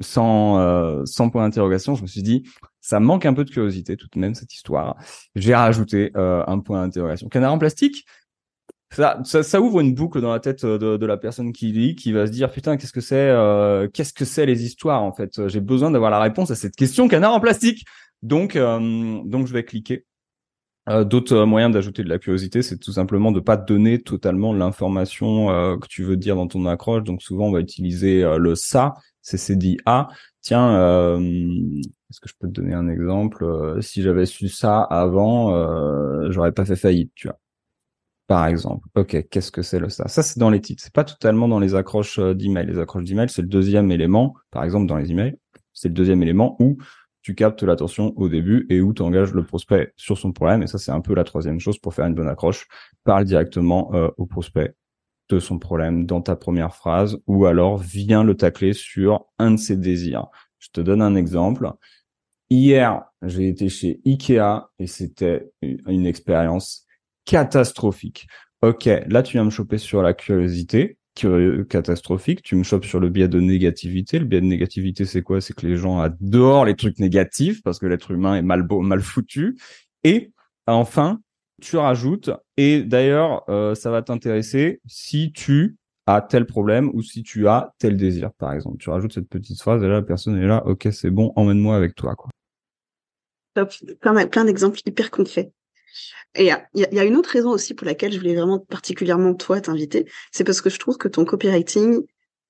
sans 0.00 1.04
sans 1.04 1.28
point 1.28 1.44
d'interrogation. 1.44 1.94
Je 1.94 2.02
me 2.02 2.06
suis 2.06 2.22
dit, 2.22 2.44
ça 2.80 2.98
manque 2.98 3.26
un 3.26 3.34
peu 3.34 3.44
de 3.44 3.50
curiosité 3.50 3.96
tout 3.96 4.08
de 4.12 4.18
même 4.18 4.34
cette 4.34 4.54
histoire. 4.54 4.96
J'ai 5.34 5.54
rajouté 5.54 6.12
un 6.14 6.58
point 6.60 6.82
d'interrogation. 6.82 7.28
Canard 7.28 7.52
en 7.52 7.58
plastique. 7.58 8.06
Ça, 8.92 9.60
ouvre 9.60 9.80
une 9.80 9.94
boucle 9.94 10.20
dans 10.20 10.32
la 10.32 10.40
tête 10.40 10.66
de, 10.66 10.96
de 10.98 11.06
la 11.06 11.16
personne 11.16 11.52
qui 11.52 11.72
lit, 11.72 11.94
qui 11.96 12.12
va 12.12 12.26
se 12.26 12.32
dire 12.32 12.50
putain 12.52 12.76
qu'est-ce 12.76 12.92
que 12.92 13.00
c'est, 13.00 13.16
euh, 13.16 13.88
qu'est-ce 13.88 14.12
que 14.12 14.24
c'est 14.26 14.44
les 14.44 14.64
histoires 14.64 15.02
en 15.02 15.12
fait? 15.12 15.48
J'ai 15.48 15.60
besoin 15.60 15.90
d'avoir 15.90 16.10
la 16.10 16.20
réponse 16.20 16.50
à 16.50 16.54
cette 16.54 16.76
question 16.76 17.08
canard 17.08 17.32
en 17.32 17.40
plastique. 17.40 17.86
Donc 18.22 18.54
euh, 18.56 18.78
je 18.78 19.52
vais 19.52 19.64
cliquer. 19.64 20.04
Euh, 20.88 21.04
D'autres 21.04 21.36
euh, 21.36 21.46
moyens 21.46 21.72
d'ajouter 21.72 22.02
de 22.02 22.08
la 22.08 22.18
curiosité, 22.18 22.60
c'est 22.62 22.76
tout 22.78 22.92
simplement 22.92 23.30
de 23.32 23.40
pas 23.40 23.56
donner 23.56 24.02
totalement 24.02 24.52
l'information 24.52 25.50
euh, 25.50 25.76
que 25.78 25.86
tu 25.86 26.02
veux 26.02 26.16
dire 26.16 26.36
dans 26.36 26.48
ton 26.48 26.66
accroche. 26.66 27.04
Donc 27.04 27.22
souvent 27.22 27.46
on 27.46 27.52
va 27.52 27.60
utiliser 27.60 28.24
euh, 28.24 28.36
le 28.36 28.54
ça, 28.56 28.94
c'est 29.22 29.56
dit 29.56 29.78
A. 29.86 30.08
Tiens, 30.40 30.74
euh, 30.76 31.20
est-ce 32.10 32.20
que 32.20 32.28
je 32.28 32.34
peux 32.38 32.48
te 32.48 32.52
donner 32.52 32.74
un 32.74 32.88
exemple? 32.88 33.44
Euh, 33.44 33.80
Si 33.80 34.02
j'avais 34.02 34.26
su 34.26 34.48
ça 34.48 34.82
avant, 34.82 35.54
euh, 35.54 36.30
j'aurais 36.32 36.52
pas 36.52 36.64
fait 36.64 36.76
faillite, 36.76 37.12
tu 37.14 37.28
vois. 37.28 37.38
Par 38.26 38.46
exemple. 38.46 38.86
Ok, 38.94 39.28
qu'est-ce 39.30 39.50
que 39.50 39.62
c'est 39.62 39.78
le 39.78 39.88
ça? 39.88 40.08
Ça 40.08 40.22
c'est 40.22 40.38
dans 40.38 40.50
les 40.50 40.60
titres. 40.60 40.82
C'est 40.82 40.92
pas 40.92 41.04
totalement 41.04 41.48
dans 41.48 41.58
les 41.58 41.74
accroches 41.74 42.18
euh, 42.18 42.34
d'email. 42.34 42.66
Les 42.66 42.78
accroches 42.78 43.04
d'email, 43.04 43.28
c'est 43.28 43.42
le 43.42 43.48
deuxième 43.48 43.90
élément. 43.90 44.34
Par 44.50 44.64
exemple, 44.64 44.86
dans 44.86 44.96
les 44.96 45.10
emails, 45.10 45.36
c'est 45.72 45.88
le 45.88 45.94
deuxième 45.94 46.22
élément 46.22 46.56
où 46.60 46.78
tu 47.22 47.34
captes 47.34 47.62
l'attention 47.62 48.12
au 48.16 48.28
début 48.28 48.66
et 48.68 48.80
où 48.80 48.92
tu 48.92 49.02
engages 49.02 49.32
le 49.32 49.44
prospect 49.44 49.92
sur 49.96 50.18
son 50.18 50.32
problème. 50.32 50.62
Et 50.62 50.66
ça, 50.66 50.78
c'est 50.78 50.90
un 50.90 51.00
peu 51.00 51.14
la 51.14 51.24
troisième 51.24 51.60
chose 51.60 51.78
pour 51.78 51.94
faire 51.94 52.06
une 52.06 52.14
bonne 52.14 52.28
accroche. 52.28 52.66
Parle 53.04 53.24
directement 53.24 53.94
euh, 53.94 54.08
au 54.16 54.26
prospect 54.26 54.74
de 55.28 55.38
son 55.38 55.58
problème 55.58 56.04
dans 56.04 56.20
ta 56.20 56.36
première 56.36 56.74
phrase 56.74 57.18
ou 57.26 57.46
alors 57.46 57.78
viens 57.78 58.24
le 58.24 58.36
tacler 58.36 58.72
sur 58.72 59.26
un 59.38 59.52
de 59.52 59.56
ses 59.56 59.76
désirs. 59.76 60.26
Je 60.58 60.68
te 60.72 60.80
donne 60.80 61.00
un 61.00 61.14
exemple. 61.14 61.70
Hier, 62.50 63.02
j'ai 63.22 63.48
été 63.48 63.68
chez 63.68 64.00
Ikea 64.04 64.68
et 64.78 64.86
c'était 64.86 65.50
une 65.62 65.78
une 65.86 66.06
expérience 66.06 66.86
catastrophique. 67.24 68.26
Ok, 68.62 68.84
là 69.08 69.22
tu 69.22 69.32
viens 69.32 69.44
me 69.44 69.50
choper 69.50 69.78
sur 69.78 70.02
la 70.02 70.14
curiosité, 70.14 70.98
curieux- 71.14 71.64
catastrophique. 71.64 72.42
Tu 72.42 72.54
me 72.56 72.62
chopes 72.62 72.84
sur 72.84 73.00
le 73.00 73.08
biais 73.08 73.28
de 73.28 73.40
négativité. 73.40 74.18
Le 74.18 74.24
biais 74.24 74.40
de 74.40 74.46
négativité, 74.46 75.04
c'est 75.04 75.22
quoi? 75.22 75.40
C'est 75.40 75.54
que 75.54 75.66
les 75.66 75.76
gens 75.76 75.98
adorent 75.98 76.64
les 76.64 76.76
trucs 76.76 76.98
négatifs 76.98 77.62
parce 77.62 77.78
que 77.78 77.86
l'être 77.86 78.10
humain 78.12 78.36
est 78.36 78.42
mal 78.42 79.00
foutu. 79.00 79.58
Et 80.04 80.32
enfin, 80.66 81.20
tu 81.60 81.76
rajoutes. 81.76 82.30
Et 82.56 82.82
d'ailleurs, 82.82 83.48
euh, 83.48 83.74
ça 83.74 83.90
va 83.90 84.02
t'intéresser 84.02 84.80
si 84.86 85.32
tu 85.32 85.76
as 86.06 86.20
tel 86.20 86.46
problème 86.46 86.90
ou 86.94 87.02
si 87.02 87.22
tu 87.22 87.46
as 87.48 87.72
tel 87.78 87.96
désir, 87.96 88.32
par 88.32 88.52
exemple. 88.52 88.78
Tu 88.78 88.90
rajoutes 88.90 89.12
cette 89.12 89.28
petite 89.28 89.60
phrase 89.60 89.82
et 89.82 89.86
là, 89.86 89.94
la 89.94 90.02
personne 90.02 90.36
est 90.38 90.46
là. 90.46 90.66
Ok, 90.66 90.88
c'est 90.92 91.10
bon, 91.10 91.32
emmène-moi 91.36 91.76
avec 91.76 91.94
toi, 91.94 92.14
quoi. 92.14 92.30
Top. 93.54 93.70
Plein 94.00 94.44
d'exemples 94.44 94.80
hyper 94.86 95.10
concrets. 95.10 95.52
Et 96.34 96.50
il 96.74 96.86
y 96.90 96.94
y 96.94 96.98
a 96.98 97.04
une 97.04 97.16
autre 97.16 97.30
raison 97.30 97.50
aussi 97.50 97.74
pour 97.74 97.86
laquelle 97.86 98.12
je 98.12 98.18
voulais 98.18 98.34
vraiment 98.34 98.58
particulièrement 98.58 99.34
toi 99.34 99.60
t'inviter, 99.60 100.06
c'est 100.30 100.44
parce 100.44 100.60
que 100.60 100.70
je 100.70 100.78
trouve 100.78 100.96
que 100.96 101.08
ton 101.08 101.24
copywriting, 101.24 102.02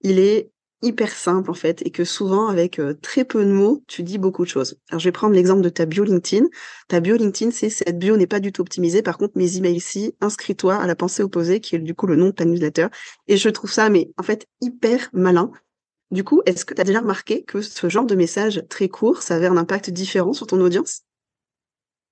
il 0.02 0.18
est 0.18 0.50
hyper 0.82 1.10
simple 1.10 1.50
en 1.50 1.54
fait 1.54 1.80
et 1.86 1.90
que 1.90 2.04
souvent 2.04 2.48
avec 2.48 2.78
euh, 2.78 2.94
très 2.94 3.24
peu 3.24 3.44
de 3.44 3.50
mots, 3.50 3.82
tu 3.86 4.02
dis 4.02 4.18
beaucoup 4.18 4.44
de 4.44 4.48
choses. 4.48 4.76
Alors 4.90 4.98
je 4.98 5.08
vais 5.08 5.12
prendre 5.12 5.34
l'exemple 5.34 5.62
de 5.62 5.68
ta 5.68 5.86
bio 5.86 6.04
LinkedIn. 6.04 6.46
Ta 6.88 7.00
bio 7.00 7.16
LinkedIn, 7.16 7.52
c'est 7.52 7.70
cette 7.70 7.98
bio 7.98 8.16
n'est 8.16 8.26
pas 8.26 8.40
du 8.40 8.52
tout 8.52 8.62
optimisée. 8.62 9.02
Par 9.02 9.16
contre, 9.16 9.34
mes 9.36 9.56
emails 9.56 9.76
ici, 9.76 10.14
inscris-toi 10.20 10.74
à 10.74 10.86
la 10.86 10.96
pensée 10.96 11.22
opposée 11.22 11.60
qui 11.60 11.76
est 11.76 11.78
du 11.78 11.94
coup 11.94 12.06
le 12.06 12.16
nom 12.16 12.26
de 12.26 12.30
ta 12.32 12.44
newsletter 12.44 12.88
et 13.28 13.36
je 13.36 13.48
trouve 13.48 13.72
ça 13.72 13.88
mais 13.88 14.10
en 14.16 14.22
fait 14.22 14.46
hyper 14.60 15.08
malin. 15.12 15.50
Du 16.10 16.24
coup, 16.24 16.42
est-ce 16.44 16.66
que 16.66 16.74
tu 16.74 16.80
as 16.80 16.84
déjà 16.84 17.00
remarqué 17.00 17.42
que 17.42 17.62
ce 17.62 17.88
genre 17.88 18.04
de 18.04 18.14
message 18.14 18.62
très 18.68 18.88
court, 18.88 19.22
ça 19.22 19.36
avait 19.36 19.46
un 19.46 19.56
impact 19.56 19.88
différent 19.88 20.34
sur 20.34 20.46
ton 20.46 20.60
audience? 20.60 21.02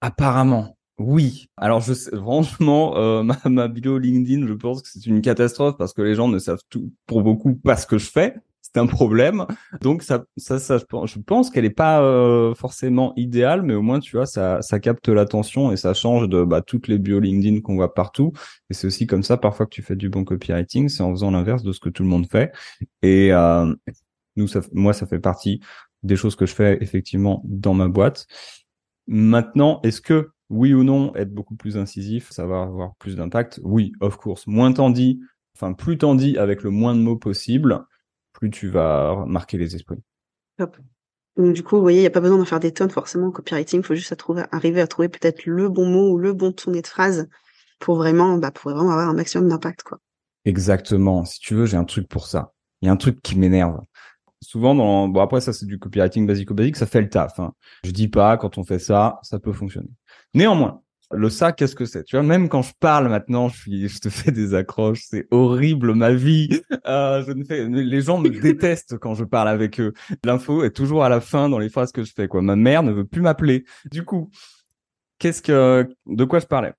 Apparemment, 0.01 0.79
oui. 1.01 1.49
Alors, 1.57 1.81
je 1.81 1.95
sais, 1.95 2.15
franchement, 2.15 2.97
euh, 2.99 3.23
ma, 3.25 3.39
ma 3.47 3.69
bio 3.69 3.97
LinkedIn, 3.99 4.47
je 4.47 4.53
pense 4.53 4.83
que 4.83 4.89
c'est 4.91 5.07
une 5.07 5.23
catastrophe 5.23 5.77
parce 5.79 5.95
que 5.95 6.03
les 6.03 6.15
gens 6.15 6.29
ne 6.29 6.39
savent 6.39 6.61
tout, 6.69 6.93
pour 7.07 7.23
beaucoup, 7.23 7.55
pas 7.55 7.77
ce 7.77 7.87
que 7.87 7.97
je 7.97 8.11
fais. 8.11 8.35
C'est 8.61 8.77
un 8.79 8.87
problème. 8.87 9.47
Donc, 9.81 10.03
ça, 10.03 10.25
ça, 10.37 10.59
ça, 10.59 10.77
je 10.79 11.19
pense, 11.19 11.51
qu'elle 11.51 11.65
est 11.65 11.71
pas 11.71 12.03
euh, 12.03 12.55
forcément 12.55 13.15
idéale, 13.17 13.63
mais 13.63 13.75
au 13.75 13.81
moins, 13.81 13.99
tu 13.99 14.15
vois, 14.15 14.27
ça, 14.27 14.61
ça 14.61 14.79
capte 14.79 15.09
l'attention 15.09 15.73
et 15.73 15.79
ça 15.79 15.95
change 15.95 16.29
de 16.29 16.45
bah, 16.45 16.61
toutes 16.61 16.87
les 16.87 16.99
bio 16.99 17.19
LinkedIn 17.19 17.63
qu'on 17.63 17.77
voit 17.77 17.95
partout. 17.95 18.33
Et 18.69 18.75
c'est 18.75 18.87
aussi 18.87 19.07
comme 19.07 19.23
ça, 19.23 19.39
parfois, 19.39 19.65
que 19.65 19.71
tu 19.71 19.83
fais 19.83 19.97
du 19.97 20.11
bon 20.11 20.25
copywriting, 20.25 20.91
c'est 20.91 21.03
en 21.03 21.11
faisant 21.13 21.31
l'inverse 21.31 21.63
de 21.63 21.73
ce 21.73 21.81
que 21.81 21.89
tout 21.89 22.03
le 22.03 22.11
monde 22.11 22.27
fait. 22.31 22.53
Et 23.01 23.33
euh, 23.33 23.75
nous, 24.37 24.49
ça, 24.49 24.61
moi, 24.73 24.93
ça 24.93 25.07
fait 25.07 25.19
partie 25.19 25.61
des 26.03 26.17
choses 26.17 26.37
que 26.37 26.45
je 26.45 26.55
fais 26.55 26.79
effectivement 26.83 27.43
dans 27.47 27.75
ma 27.75 27.89
boîte. 27.89 28.27
Maintenant, 29.07 29.81
est-ce 29.83 30.03
que 30.03 30.31
oui 30.51 30.75
ou 30.75 30.85
non, 30.85 31.15
être 31.15 31.33
beaucoup 31.33 31.55
plus 31.55 31.77
incisif, 31.77 32.31
ça 32.31 32.47
va 32.47 32.63
avoir 32.63 32.95
plus 32.97 33.17
d'impact 33.17 33.61
Oui, 33.63 33.93
of 34.01 34.17
course. 34.17 34.47
Moins 34.47 34.73
t'en 34.73 34.91
dis, 34.91 35.21
enfin 35.57 35.73
plus 35.73 35.97
t'en 35.97 36.15
dis 36.15 36.37
avec 36.37 36.63
le 36.63 36.71
moins 36.71 36.95
de 36.95 37.01
mots 37.01 37.17
possible, 37.17 37.87
plus 38.33 38.51
tu 38.51 38.69
vas 38.69 39.25
marquer 39.27 39.57
les 39.57 39.75
esprits. 39.75 40.03
Donc 41.37 41.55
du 41.55 41.63
coup, 41.63 41.77
vous 41.77 41.83
voyez, 41.83 41.99
il 41.99 42.03
n'y 42.03 42.07
a 42.07 42.11
pas 42.11 42.21
besoin 42.21 42.39
d'en 42.39 42.45
faire 42.45 42.61
des 42.61 42.73
tonnes 42.73 42.91
forcément 42.91 43.29
en 43.29 43.31
copywriting, 43.31 43.81
il 43.81 43.87
faut 43.87 43.95
juste 43.95 44.13
à 44.13 44.17
trouver, 44.17 44.43
arriver 44.51 44.81
à 44.81 44.87
trouver 44.87 45.09
peut-être 45.09 45.47
le 45.47 45.69
bon 45.69 45.87
mot 45.87 46.11
ou 46.11 46.19
le 46.19 46.33
bon 46.33 46.53
tourné 46.53 46.83
de 46.83 46.87
phrase 46.87 47.29
pour 47.79 47.97
vraiment, 47.97 48.37
bah, 48.37 48.51
pour 48.51 48.71
vraiment 48.71 48.91
avoir 48.91 49.09
un 49.09 49.15
maximum 49.15 49.49
d'impact, 49.49 49.83
quoi. 49.83 49.99
Exactement. 50.45 51.25
Si 51.25 51.39
tu 51.41 51.55
veux, 51.55 51.67
j'ai 51.67 51.77
un 51.77 51.85
truc 51.85 52.09
pour 52.09 52.27
ça. 52.27 52.53
Il 52.83 52.87
y 52.87 52.89
a 52.89 52.93
un 52.93 52.97
truc 52.97 53.21
qui 53.23 53.39
m'énerve. 53.39 53.81
Souvent 54.43 54.75
dans 54.75 55.09
bon 55.09 55.21
après 55.21 55.41
ça 55.41 55.53
c'est 55.53 55.67
du 55.67 55.79
copywriting 55.79 56.27
basico-basique, 56.27 56.77
ça 56.77 56.87
fait 56.87 57.03
le 57.03 57.11
taf. 57.11 57.39
Hein. 57.39 57.53
Je 57.85 57.91
dis 57.91 58.09
pas 58.09 58.37
quand 58.37 58.59
on 58.59 58.65
fait 58.65 58.79
ça, 58.79 59.19
ça 59.23 59.39
peut 59.39 59.53
fonctionner. 59.53 59.91
Néanmoins, 60.35 60.83
le 61.13 61.29
ça, 61.29 61.53
qu'est-ce 61.53 61.75
que 61.75 61.87
c'est? 61.87 62.05
Tu 62.05 62.17
vois, 62.17 62.23
même 62.23 62.49
quand 62.49 62.63
je 62.63 62.73
parle 62.79 63.09
maintenant, 63.09 63.49
je 63.49 63.57
suis, 63.59 63.89
je 63.89 63.99
te 63.99 64.09
fais 64.11 64.31
des 64.31 64.55
accroches, 64.55 65.03
c'est 65.05 65.27
horrible 65.31 65.95
ma 65.95 66.13
vie. 66.13 66.63
Euh, 66.87 67.25
je 67.27 67.33
ne 67.33 67.45
fais, 67.45 67.69
les 67.69 68.01
gens 68.01 68.19
me 68.19 68.29
détestent 68.41 68.99
quand 68.99 69.15
je 69.15 69.25
parle 69.25 69.49
avec 69.49 69.81
eux. 69.81 69.93
L'info 70.25 70.63
est 70.63 70.71
toujours 70.71 71.05
à 71.05 71.09
la 71.09 71.21
fin 71.21 71.49
dans 71.49 71.59
les 71.59 71.69
phrases 71.69 71.93
que 71.93 72.05
je 72.05 72.13
fais. 72.15 72.29
Quoi, 72.29 72.43
ma 72.43 72.57
mère 72.57 72.83
ne 72.83 72.93
veut 72.93 73.05
plus 73.05 73.23
m'appeler. 73.23 73.65
Du 73.91 74.05
coup, 74.05 74.31
qu'est-ce 75.19 75.43
que, 75.43 75.89
de 76.07 76.25
quoi 76.25 76.39
je 76.39 76.47
parlais? 76.47 76.73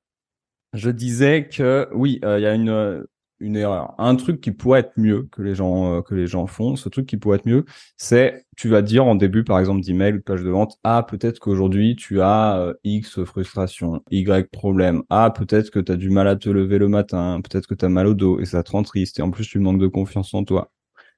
Je 0.73 0.89
disais 0.89 1.49
que 1.49 1.89
oui, 1.93 2.19
euh, 2.23 2.39
il 2.39 2.43
y 2.43 2.45
a 2.45 2.53
une, 2.53 3.05
une 3.41 3.55
erreur. 3.57 3.95
Un 3.97 4.15
truc 4.15 4.39
qui 4.39 4.51
pourrait 4.51 4.81
être 4.81 4.93
mieux 4.97 5.27
que 5.31 5.41
les 5.41 5.55
gens 5.55 5.97
euh, 5.97 6.01
que 6.01 6.15
les 6.15 6.27
gens 6.27 6.47
font, 6.47 6.75
ce 6.75 6.89
truc 6.89 7.07
qui 7.07 7.17
pourrait 7.17 7.37
être 7.37 7.45
mieux, 7.45 7.65
c'est 7.97 8.45
tu 8.55 8.69
vas 8.69 8.81
dire 8.81 9.05
en 9.05 9.15
début 9.15 9.43
par 9.43 9.59
exemple 9.59 9.81
d'email 9.81 10.19
page 10.19 10.43
de 10.43 10.49
vente, 10.49 10.77
ah 10.83 11.05
peut-être 11.07 11.39
qu'aujourd'hui 11.39 11.95
tu 11.95 12.21
as 12.21 12.57
euh, 12.59 12.73
X 12.83 13.23
frustration, 13.23 14.01
Y 14.11 14.49
problème, 14.51 15.03
ah 15.09 15.31
peut-être 15.31 15.71
que 15.71 15.79
tu 15.79 15.91
as 15.91 15.95
du 15.95 16.09
mal 16.09 16.27
à 16.27 16.35
te 16.35 16.49
lever 16.49 16.77
le 16.77 16.87
matin, 16.87 17.41
peut-être 17.41 17.67
que 17.67 17.75
tu 17.75 17.85
as 17.85 17.89
mal 17.89 18.07
au 18.07 18.13
dos 18.13 18.39
et 18.39 18.45
ça 18.45 18.63
te 18.63 18.71
rend 18.71 18.83
triste 18.83 19.19
et 19.19 19.21
en 19.21 19.31
plus 19.31 19.47
tu 19.47 19.59
manques 19.59 19.81
de 19.81 19.87
confiance 19.87 20.33
en 20.33 20.43
toi. 20.43 20.71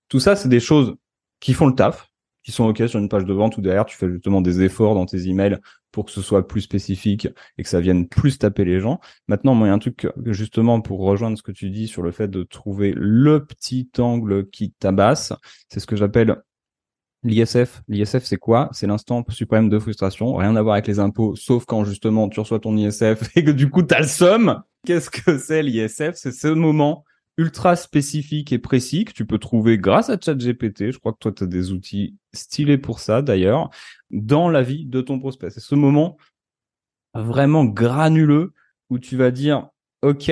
Tout 0.09 0.19
ça 0.19 0.35
c'est 0.35 0.49
des 0.49 0.59
choses 0.59 0.95
qui 1.39 1.53
font 1.53 1.67
le 1.67 1.75
taf, 1.75 2.09
qui 2.43 2.51
sont 2.51 2.65
OK 2.65 2.83
sur 2.87 2.99
une 2.99 3.09
page 3.09 3.25
de 3.25 3.33
vente 3.33 3.57
où 3.57 3.61
derrière 3.61 3.85
tu 3.85 3.97
fais 3.97 4.09
justement 4.09 4.41
des 4.41 4.61
efforts 4.61 4.95
dans 4.95 5.05
tes 5.05 5.27
emails 5.27 5.59
pour 5.91 6.05
que 6.05 6.11
ce 6.11 6.21
soit 6.21 6.47
plus 6.47 6.61
spécifique 6.61 7.27
et 7.57 7.63
que 7.63 7.69
ça 7.69 7.79
vienne 7.79 8.07
plus 8.07 8.37
taper 8.37 8.65
les 8.65 8.79
gens. 8.79 8.99
Maintenant, 9.27 9.53
moi, 9.55 9.67
il 9.67 9.69
y 9.69 9.71
a 9.71 9.75
un 9.75 9.79
truc 9.79 10.07
justement 10.25 10.81
pour 10.81 10.99
rejoindre 10.99 11.37
ce 11.37 11.43
que 11.43 11.51
tu 11.51 11.69
dis 11.69 11.87
sur 11.87 12.01
le 12.01 12.11
fait 12.11 12.27
de 12.27 12.43
trouver 12.43 12.93
le 12.95 13.45
petit 13.45 13.89
angle 13.99 14.49
qui 14.49 14.71
tabasse. 14.71 15.33
C'est 15.69 15.79
ce 15.79 15.85
que 15.85 15.95
j'appelle 15.95 16.41
l'ISF. 17.23 17.83
L'ISF, 17.87 18.23
c'est 18.23 18.37
quoi? 18.37 18.69
C'est 18.73 18.87
l'instant 18.87 19.23
suprême 19.29 19.69
de 19.69 19.79
frustration. 19.79 20.35
Rien 20.35 20.55
à 20.55 20.61
voir 20.61 20.73
avec 20.73 20.87
les 20.87 20.99
impôts, 20.99 21.35
sauf 21.35 21.65
quand 21.65 21.85
justement 21.85 22.27
tu 22.27 22.39
reçois 22.39 22.59
ton 22.59 22.75
ISF 22.75 23.29
et 23.35 23.43
que 23.43 23.51
du 23.51 23.69
coup 23.69 23.83
tu 23.83 23.93
as 23.93 24.01
le 24.01 24.07
somme. 24.07 24.61
Qu'est-ce 24.85 25.09
que 25.09 25.37
c'est 25.37 25.63
l'ISF 25.63 26.15
C'est 26.15 26.33
ce 26.33 26.49
moment 26.49 27.05
ultra 27.37 27.75
spécifique 27.75 28.51
et 28.51 28.59
précis 28.59 29.05
que 29.05 29.13
tu 29.13 29.25
peux 29.25 29.39
trouver 29.39 29.77
grâce 29.77 30.09
à 30.09 30.17
ChatGPT. 30.19 30.91
Je 30.91 30.99
crois 30.99 31.13
que 31.13 31.17
toi, 31.19 31.31
tu 31.31 31.43
as 31.43 31.47
des 31.47 31.71
outils 31.71 32.15
stylés 32.33 32.77
pour 32.77 32.99
ça 32.99 33.21
d'ailleurs, 33.21 33.69
dans 34.11 34.49
la 34.49 34.61
vie 34.61 34.85
de 34.85 35.01
ton 35.01 35.19
prospect. 35.19 35.49
C'est 35.49 35.59
ce 35.59 35.75
moment 35.75 36.17
vraiment 37.13 37.65
granuleux 37.65 38.53
où 38.89 38.99
tu 38.99 39.17
vas 39.17 39.31
dire, 39.31 39.69
OK, 40.01 40.31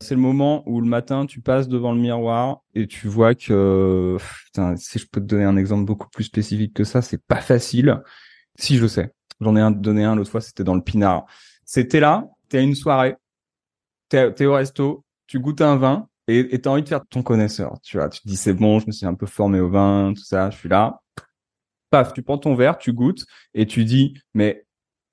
c'est 0.00 0.14
le 0.14 0.20
moment 0.20 0.62
où 0.68 0.80
le 0.80 0.88
matin, 0.88 1.26
tu 1.26 1.40
passes 1.40 1.68
devant 1.68 1.92
le 1.92 2.00
miroir 2.00 2.62
et 2.74 2.86
tu 2.86 3.08
vois 3.08 3.34
que, 3.34 4.16
putain, 4.44 4.76
si 4.76 4.98
je 4.98 5.06
peux 5.06 5.20
te 5.20 5.26
donner 5.26 5.44
un 5.44 5.56
exemple 5.56 5.84
beaucoup 5.84 6.08
plus 6.10 6.24
spécifique 6.24 6.74
que 6.74 6.84
ça, 6.84 7.02
c'est 7.02 7.22
pas 7.22 7.40
facile. 7.40 8.02
Si 8.56 8.76
je 8.76 8.86
sais. 8.86 9.12
J'en 9.40 9.56
ai 9.56 9.60
un, 9.60 9.70
donné 9.70 10.04
un 10.04 10.16
l'autre 10.16 10.30
fois, 10.30 10.40
c'était 10.40 10.64
dans 10.64 10.74
le 10.74 10.82
Pinard. 10.82 11.26
C'était 11.64 12.00
là, 12.00 12.28
t'es 12.48 12.58
à 12.58 12.60
une 12.62 12.74
soirée, 12.74 13.16
t'es, 14.08 14.32
es 14.38 14.46
au 14.46 14.54
resto, 14.54 15.04
tu 15.26 15.40
goûtes 15.40 15.60
un 15.60 15.76
vin, 15.76 16.08
et 16.28 16.60
t'as 16.60 16.70
envie 16.70 16.82
de 16.82 16.88
faire 16.88 17.06
ton 17.08 17.22
connaisseur, 17.22 17.78
tu 17.82 17.98
vois. 17.98 18.08
Tu 18.08 18.20
te 18.20 18.28
dis 18.28 18.36
c'est 18.36 18.54
bon, 18.54 18.80
je 18.80 18.86
me 18.86 18.92
suis 18.92 19.06
un 19.06 19.14
peu 19.14 19.26
formé 19.26 19.60
au 19.60 19.68
vin, 19.70 20.12
tout 20.14 20.24
ça, 20.24 20.50
je 20.50 20.56
suis 20.56 20.68
là. 20.68 21.00
Paf, 21.90 22.12
tu 22.12 22.22
prends 22.22 22.38
ton 22.38 22.54
verre, 22.54 22.78
tu 22.78 22.92
goûtes 22.92 23.24
et 23.54 23.66
tu 23.66 23.84
dis 23.84 24.14
mais 24.34 24.66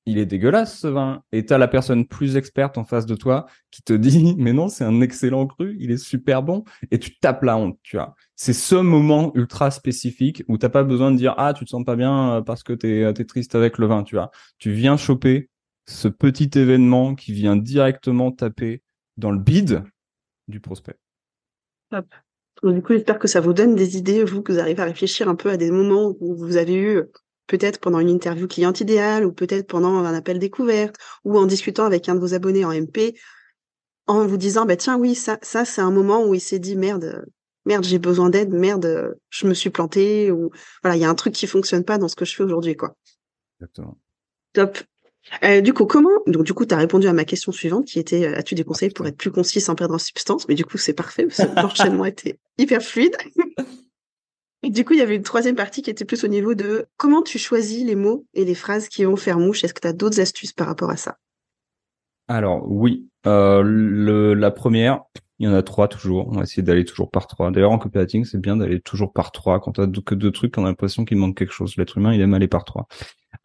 il 0.05 0.17
est 0.17 0.25
dégueulasse 0.25 0.79
ce 0.79 0.87
vin. 0.87 1.23
Et 1.31 1.45
t'as 1.45 1.57
la 1.57 1.67
personne 1.67 2.05
plus 2.07 2.35
experte 2.35 2.77
en 2.77 2.83
face 2.83 3.05
de 3.05 3.15
toi 3.15 3.45
qui 3.71 3.81
te 3.83 3.93
dit 3.93 4.35
mais 4.37 4.53
non, 4.53 4.69
c'est 4.69 4.83
un 4.83 5.01
excellent 5.01 5.47
cru, 5.47 5.77
il 5.79 5.91
est 5.91 5.97
super 5.97 6.43
bon. 6.43 6.63
Et 6.91 6.99
tu 6.99 7.17
tapes 7.19 7.43
la 7.43 7.57
honte, 7.57 7.79
tu 7.83 7.97
vois. 7.97 8.15
C'est 8.35 8.53
ce 8.53 8.75
moment 8.75 9.31
ultra 9.35 9.71
spécifique 9.71 10.43
où 10.47 10.57
t'as 10.57 10.69
pas 10.69 10.83
besoin 10.83 11.11
de 11.11 11.17
dire 11.17 11.35
ah 11.37 11.53
tu 11.53 11.65
te 11.65 11.69
sens 11.69 11.85
pas 11.85 11.95
bien 11.95 12.37
euh, 12.37 12.41
parce 12.41 12.63
que 12.63 12.73
t'es 12.73 13.01
es 13.01 13.25
triste 13.25 13.55
avec 13.55 13.77
le 13.77 13.87
vin, 13.87 14.03
tu 14.03 14.15
vois. 14.15 14.31
Tu 14.57 14.71
viens 14.71 14.97
choper 14.97 15.49
ce 15.87 16.07
petit 16.07 16.49
événement 16.57 17.15
qui 17.15 17.33
vient 17.33 17.55
directement 17.55 18.31
taper 18.31 18.81
dans 19.17 19.31
le 19.31 19.39
bide 19.39 19.83
du 20.47 20.59
prospect. 20.59 20.97
Du 22.63 22.81
coup, 22.81 22.93
j'espère 22.93 23.19
que 23.19 23.27
ça 23.27 23.41
vous 23.41 23.53
donne 23.53 23.75
des 23.75 23.97
idées, 23.97 24.23
vous, 24.23 24.41
que 24.41 24.51
vous 24.51 24.59
arrivez 24.59 24.81
à 24.81 24.85
réfléchir 24.85 25.27
un 25.27 25.35
peu 25.35 25.49
à 25.49 25.57
des 25.57 25.71
moments 25.71 26.15
où 26.19 26.35
vous 26.35 26.57
avez 26.57 26.75
eu, 26.75 27.01
peut-être 27.47 27.79
pendant 27.79 27.99
une 27.99 28.09
interview 28.09 28.47
client 28.47 28.73
idéale, 28.73 29.25
ou 29.25 29.31
peut-être 29.31 29.67
pendant 29.67 29.97
un 29.97 30.13
appel 30.13 30.39
découverte, 30.39 30.95
ou 31.23 31.37
en 31.37 31.45
discutant 31.45 31.85
avec 31.85 32.07
un 32.09 32.15
de 32.15 32.19
vos 32.19 32.33
abonnés 32.33 32.65
en 32.65 32.71
MP, 32.71 33.15
en 34.07 34.25
vous 34.25 34.37
disant, 34.37 34.65
bah 34.65 34.75
tiens, 34.75 34.97
oui, 34.97 35.15
ça, 35.15 35.39
ça, 35.41 35.65
c'est 35.65 35.81
un 35.81 35.91
moment 35.91 36.25
où 36.25 36.33
il 36.33 36.41
s'est 36.41 36.59
dit, 36.59 36.75
merde, 36.75 37.25
merde, 37.65 37.83
j'ai 37.83 37.99
besoin 37.99 38.29
d'aide, 38.29 38.53
merde, 38.53 39.17
je 39.29 39.47
me 39.47 39.53
suis 39.53 39.69
planté, 39.69 40.31
ou 40.31 40.51
voilà, 40.81 40.95
il 40.97 41.01
y 41.01 41.05
a 41.05 41.09
un 41.09 41.15
truc 41.15 41.33
qui 41.33 41.47
fonctionne 41.47 41.83
pas 41.83 41.97
dans 41.97 42.07
ce 42.07 42.15
que 42.15 42.25
je 42.25 42.35
fais 42.35 42.43
aujourd'hui, 42.43 42.75
quoi. 42.75 42.95
Exactement. 43.59 43.97
Top. 44.53 44.77
Euh, 45.43 45.61
du 45.61 45.73
coup, 45.73 45.85
comment 45.85 46.09
Donc, 46.27 46.43
du 46.43 46.53
coup, 46.53 46.65
tu 46.65 46.73
as 46.73 46.77
répondu 46.77 47.07
à 47.07 47.13
ma 47.13 47.25
question 47.25 47.51
suivante, 47.51 47.85
qui 47.85 47.99
était 47.99 48.25
euh, 48.25 48.37
as-tu 48.37 48.55
des 48.55 48.63
conseils 48.63 48.89
pour 48.89 49.07
être 49.07 49.17
plus 49.17 49.31
concis 49.31 49.61
sans 49.61 49.75
perdre 49.75 49.95
en 49.95 49.99
substance? 49.99 50.47
Mais 50.47 50.55
du 50.55 50.65
coup, 50.65 50.77
c'est 50.77 50.93
parfait, 50.93 51.25
parce 51.25 51.37
que 51.37 51.55
l'enchaînement 51.61 52.05
était 52.05 52.39
hyper 52.57 52.81
fluide. 52.81 53.15
et 54.63 54.69
du 54.69 54.85
coup, 54.85 54.93
il 54.93 54.99
y 54.99 55.01
avait 55.01 55.15
une 55.15 55.23
troisième 55.23 55.55
partie 55.55 55.81
qui 55.81 55.89
était 55.89 56.05
plus 56.05 56.23
au 56.23 56.27
niveau 56.27 56.55
de 56.55 56.85
comment 56.97 57.21
tu 57.21 57.39
choisis 57.39 57.85
les 57.85 57.95
mots 57.95 58.25
et 58.33 58.45
les 58.45 58.55
phrases 58.55 58.89
qui 58.89 59.05
vont 59.05 59.15
faire 59.15 59.39
mouche. 59.39 59.63
Est-ce 59.63 59.73
que 59.73 59.81
tu 59.81 59.87
as 59.87 59.93
d'autres 59.93 60.19
astuces 60.19 60.53
par 60.53 60.67
rapport 60.67 60.89
à 60.89 60.97
ça? 60.97 61.17
Alors, 62.27 62.69
oui. 62.69 63.07
Euh, 63.25 63.61
le, 63.63 64.33
la 64.33 64.51
première, 64.51 65.03
il 65.39 65.47
y 65.47 65.49
en 65.49 65.53
a 65.53 65.63
trois 65.63 65.87
toujours. 65.87 66.27
On 66.29 66.37
va 66.37 66.43
essayer 66.43 66.63
d'aller 66.63 66.85
toujours 66.85 67.09
par 67.09 67.27
trois. 67.27 67.51
D'ailleurs, 67.51 67.71
en 67.71 67.77
copywriting, 67.77 68.25
c'est 68.25 68.39
bien 68.39 68.57
d'aller 68.57 68.79
toujours 68.79 69.13
par 69.13 69.31
trois. 69.31 69.59
Quand 69.59 69.73
tu 69.73 69.81
as 69.81 69.87
que 69.87 70.15
deux 70.15 70.31
trucs, 70.31 70.57
on 70.57 70.65
a 70.65 70.67
l'impression 70.67 71.05
qu'il 71.05 71.17
manque 71.17 71.37
quelque 71.37 71.53
chose. 71.53 71.75
L'être 71.77 71.97
humain, 71.97 72.13
il 72.13 72.21
aime 72.21 72.33
aller 72.33 72.47
par 72.47 72.65
trois. 72.65 72.87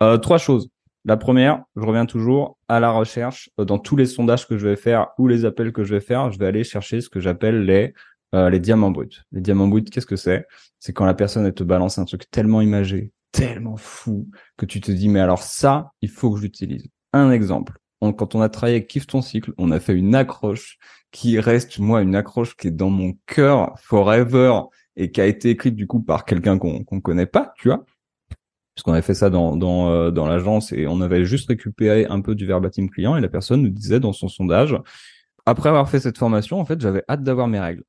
Euh, 0.02 0.18
trois 0.18 0.38
choses. 0.38 0.68
La 1.04 1.16
première, 1.16 1.64
je 1.76 1.82
reviens 1.82 2.06
toujours 2.06 2.58
à 2.68 2.80
la 2.80 2.90
recherche. 2.90 3.50
Euh, 3.58 3.64
dans 3.64 3.78
tous 3.78 3.96
les 3.96 4.06
sondages 4.06 4.46
que 4.46 4.58
je 4.58 4.66
vais 4.68 4.76
faire 4.76 5.08
ou 5.18 5.28
les 5.28 5.44
appels 5.44 5.72
que 5.72 5.84
je 5.84 5.94
vais 5.94 6.00
faire, 6.00 6.30
je 6.32 6.38
vais 6.38 6.46
aller 6.46 6.64
chercher 6.64 7.00
ce 7.00 7.08
que 7.08 7.20
j'appelle 7.20 7.64
les 7.64 7.94
euh, 8.34 8.50
les 8.50 8.60
diamants 8.60 8.90
bruts. 8.90 9.22
Les 9.32 9.40
diamants 9.40 9.68
bruts, 9.68 9.84
qu'est-ce 9.84 10.06
que 10.06 10.16
c'est? 10.16 10.46
C'est 10.80 10.92
quand 10.92 11.06
la 11.06 11.14
personne 11.14 11.46
elle 11.46 11.54
te 11.54 11.64
balance 11.64 11.98
un 11.98 12.04
truc 12.04 12.30
tellement 12.30 12.60
imagé, 12.60 13.12
tellement 13.32 13.76
fou 13.78 14.28
que 14.58 14.66
tu 14.66 14.80
te 14.80 14.92
dis 14.92 15.08
mais 15.08 15.20
alors 15.20 15.42
ça, 15.42 15.92
il 16.02 16.10
faut 16.10 16.30
que 16.32 16.38
je 16.38 16.42
l'utilise. 16.42 16.86
Un 17.14 17.30
exemple. 17.30 17.78
quand 18.00 18.34
on 18.34 18.42
a 18.42 18.50
travaillé 18.50 18.76
avec 18.76 18.88
Kiffe 18.88 19.06
ton 19.06 19.22
cycle, 19.22 19.52
on 19.56 19.70
a 19.70 19.80
fait 19.80 19.94
une 19.94 20.14
accroche 20.14 20.78
qui 21.10 21.40
reste 21.40 21.78
moi 21.78 22.02
une 22.02 22.14
accroche 22.14 22.54
qui 22.54 22.68
est 22.68 22.70
dans 22.70 22.90
mon 22.90 23.14
cœur 23.26 23.72
forever 23.78 24.60
et 24.96 25.10
qui 25.10 25.22
a 25.22 25.26
été 25.26 25.48
écrite 25.50 25.74
du 25.74 25.86
coup 25.86 26.00
par 26.02 26.26
quelqu'un 26.26 26.58
qu'on 26.58 26.84
qu'on 26.84 27.00
connaît 27.00 27.26
pas, 27.26 27.54
tu 27.56 27.68
vois 27.68 27.86
qu'on 28.82 28.92
avait 28.92 29.02
fait 29.02 29.14
ça 29.14 29.30
dans 29.30 29.56
dans, 29.56 29.90
euh, 29.90 30.10
dans 30.10 30.26
l'agence 30.26 30.72
et 30.72 30.86
on 30.86 31.00
avait 31.00 31.24
juste 31.24 31.48
récupéré 31.48 32.06
un 32.06 32.20
peu 32.20 32.34
du 32.34 32.46
verbatim 32.46 32.88
client 32.88 33.16
et 33.16 33.20
la 33.20 33.28
personne 33.28 33.62
nous 33.62 33.70
disait 33.70 34.00
dans 34.00 34.12
son 34.12 34.28
sondage 34.28 34.76
après 35.46 35.68
avoir 35.68 35.88
fait 35.88 36.00
cette 36.00 36.18
formation 36.18 36.60
en 36.60 36.64
fait 36.64 36.80
j'avais 36.80 37.02
hâte 37.08 37.22
d'avoir 37.22 37.48
mes 37.48 37.60
règles. 37.60 37.84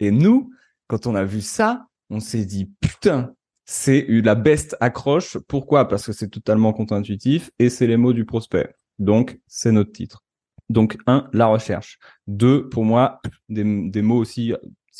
Et 0.00 0.10
nous 0.10 0.50
quand 0.86 1.06
on 1.06 1.14
a 1.14 1.24
vu 1.24 1.40
ça 1.40 1.86
on 2.10 2.20
s'est 2.20 2.44
dit 2.44 2.70
putain 2.80 3.32
c'est 3.70 4.06
la 4.08 4.34
best 4.34 4.78
accroche. 4.80 5.36
Pourquoi? 5.46 5.88
Parce 5.88 6.06
que 6.06 6.12
c'est 6.12 6.28
totalement 6.28 6.72
contre-intuitif 6.72 7.50
et 7.58 7.68
c'est 7.68 7.86
les 7.86 7.98
mots 7.98 8.14
du 8.14 8.24
prospect. 8.24 8.74
Donc 8.98 9.38
c'est 9.46 9.72
notre 9.72 9.92
titre. 9.92 10.24
Donc 10.70 10.96
un 11.06 11.28
la 11.34 11.46
recherche. 11.46 11.98
Deux 12.26 12.68
pour 12.70 12.84
moi 12.84 13.20
des, 13.50 13.90
des 13.90 14.02
mots 14.02 14.16
aussi 14.16 14.54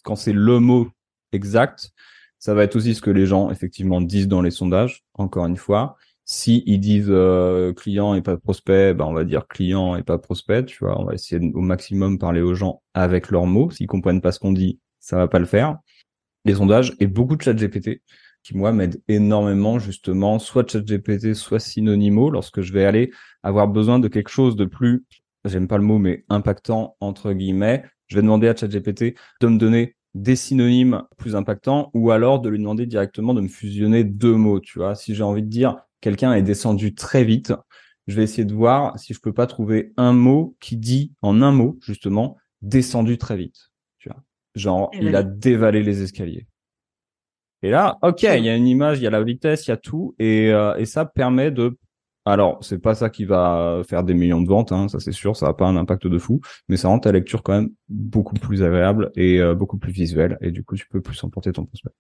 quand 0.05 0.17
c'est 0.17 0.35
le 0.35 0.61
mot 0.61 0.89
exact 1.33 1.93
ça 2.39 2.55
va 2.55 2.65
être 2.65 2.77
aussi 2.77 2.95
ce 2.95 3.01
que 3.01 3.11
les 3.11 3.27
gens 3.27 3.51
effectivement 3.51 4.01
disent 4.01 4.29
dans 4.29 4.43
les 4.43 4.51
sondages. 4.51 5.05
Encore 5.15 5.47
une 5.47 5.57
fois, 5.57 5.97
si 6.25 6.63
ils 6.67 6.79
disent 6.79 7.07
euh, 7.09 7.73
client 7.73 8.15
et 8.15 8.21
pas 8.21 8.37
prospect, 8.37 8.95
ben 8.95 9.07
on 9.07 9.13
va 9.13 9.25
dire 9.25 9.47
client 9.49 9.97
et 9.97 10.03
pas 10.03 10.19
prospect. 10.19 10.65
Tu 10.67 10.79
vois, 10.85 11.01
on 11.01 11.05
va 11.05 11.15
essayer 11.15 11.41
au 11.55 11.61
maximum 11.61 12.19
parler 12.19 12.41
aux 12.41 12.55
gens 12.55 12.83
avec 12.95 13.31
leurs 13.31 13.47
mots. 13.47 13.71
S'ils 13.71 13.87
comprennent 13.87 14.21
pas 14.21 14.33
ce 14.33 14.39
qu'on 14.39 14.53
dit, 14.53 14.79
ça 15.01 15.17
va 15.17 15.27
pas 15.27 15.39
le 15.39 15.47
faire. 15.47 15.79
Les 16.45 16.55
sondages 16.55 16.95
et 17.01 17.07
beaucoup 17.07 17.37
de 17.37 17.43
chat 17.43 17.55
GPT 17.55 18.03
qui 18.43 18.57
moi 18.57 18.73
m'aident 18.73 19.03
énormément 19.09 19.79
justement, 19.79 20.39
soit 20.39 20.69
chat 20.71 20.81
GPT, 20.81 21.35
soit 21.35 21.59
synonymo 21.61 22.31
lorsque 22.31 22.61
je 22.61 22.73
vais 22.73 22.85
aller 22.85 23.11
avoir 23.43 23.69
besoin 23.69 23.99
de 23.99 24.09
quelque 24.09 24.31
chose 24.31 24.57
de 24.57 24.65
plus, 24.65 25.05
j'aime 25.45 25.69
pas 25.69 25.79
le 25.79 25.85
mot, 25.85 25.99
mais 25.99 26.25
impactant 26.29 26.97
entre 27.01 27.33
guillemets. 27.33 27.85
Je 28.07 28.17
vais 28.17 28.23
demander 28.23 28.49
à 28.49 28.57
ChatGPT 28.57 29.17
de 29.41 29.47
me 29.49 29.59
donner 29.59 29.97
des 30.15 30.37
synonymes 30.37 31.05
plus 31.17 31.37
impactants 31.37 31.91
ou 31.95 32.11
alors 32.11 32.41
de 32.41 32.49
lui 32.49 32.59
demander 32.59 32.87
directement 32.87 33.35
de 33.35 33.41
me 33.41 33.49
fusionner 33.49 34.05
deux 34.05 34.35
mots, 34.35 34.61
tu 34.61 34.79
vois. 34.79 34.95
Si 34.95 35.15
j'ai 35.15 35.23
envie 35.23 35.43
de 35.43 35.49
dire 35.49 35.77
quelqu'un 36.01 36.33
est 36.33 36.43
descendu 36.43 36.95
très 36.95 37.25
vite, 37.25 37.53
je 38.07 38.17
vais 38.17 38.23
essayer 38.23 38.45
de 38.45 38.55
voir 38.55 38.99
si 38.99 39.13
je 39.13 39.21
peux 39.21 39.35
pas 39.35 39.47
trouver 39.47 39.93
un 39.97 40.13
mot 40.13 40.57
qui 40.61 40.77
dit 40.77 41.13
en 41.23 41.43
un 41.43 41.53
mot 41.53 41.79
justement 41.83 42.37
descendu 42.63 43.19
très 43.19 43.37
vite, 43.37 43.71
tu 43.99 44.09
vois. 44.09 44.23
Genre 44.55 44.91
il 44.95 45.15
a 45.15 45.23
dévalé 45.23 45.83
les 45.83 46.03
escaliers. 46.03 46.47
Et 47.63 47.71
là, 47.71 47.99
ok, 48.03 48.23
il 48.23 48.45
y 48.45 48.49
a 48.49 48.57
une 48.57 48.69
image, 48.69 48.99
il 48.99 49.03
y 49.03 49.07
a 49.07 49.11
la 49.11 49.23
vitesse, 49.23 49.67
il 49.67 49.71
y 49.71 49.73
a 49.73 49.77
tout, 49.77 50.15
et, 50.19 50.53
euh, 50.53 50.77
et 50.77 50.87
ça 50.87 51.05
permet 51.05 51.51
de 51.51 51.77
alors, 52.29 52.59
c'est 52.63 52.79
pas 52.79 52.95
ça 52.95 53.11
qui 53.11 53.25
va 53.25 53.83
faire 53.89 54.05
des 54.05 54.15
millions 54.15 54.41
de 54.41 54.49
ventes, 54.49 54.73
hein, 54.73 54.89
ça 54.89 55.01
c'est 55.01 55.13
sûr, 55.13 55.37
ça 55.37 55.47
n'a 55.47 55.55
pas 55.55 55.67
un 55.67 55.77
impact 55.77 56.07
de 56.07 56.19
fou, 56.19 56.41
mais 56.69 56.77
ça 56.77 56.89
rend 56.89 56.99
ta 56.99 57.13
lecture 57.13 57.43
quand 57.43 57.55
même 57.55 57.71
beaucoup 57.89 58.35
plus 58.35 58.63
agréable 58.63 59.11
et 59.15 59.41
euh, 59.41 59.55
beaucoup 59.55 59.79
plus 59.79 59.93
visuelle, 59.93 60.37
et 60.41 60.51
du 60.51 60.65
coup, 60.65 60.77
tu 60.77 60.87
peux 60.89 61.01
plus 61.01 61.23
emporter 61.25 61.53
ton 61.53 61.65
prospect. 61.65 61.91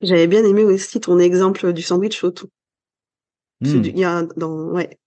J'avais 0.00 0.26
bien 0.26 0.44
aimé 0.44 0.64
aussi 0.64 1.00
ton 1.00 1.18
exemple 1.18 1.72
du 1.72 1.82
sandwich 1.82 2.22
au. 2.24 2.30
Hmm. 3.60 3.82
Il 3.84 3.98
y 3.98 4.04
a 4.04 4.22
dans, 4.36 4.72
ouais. 4.72 4.98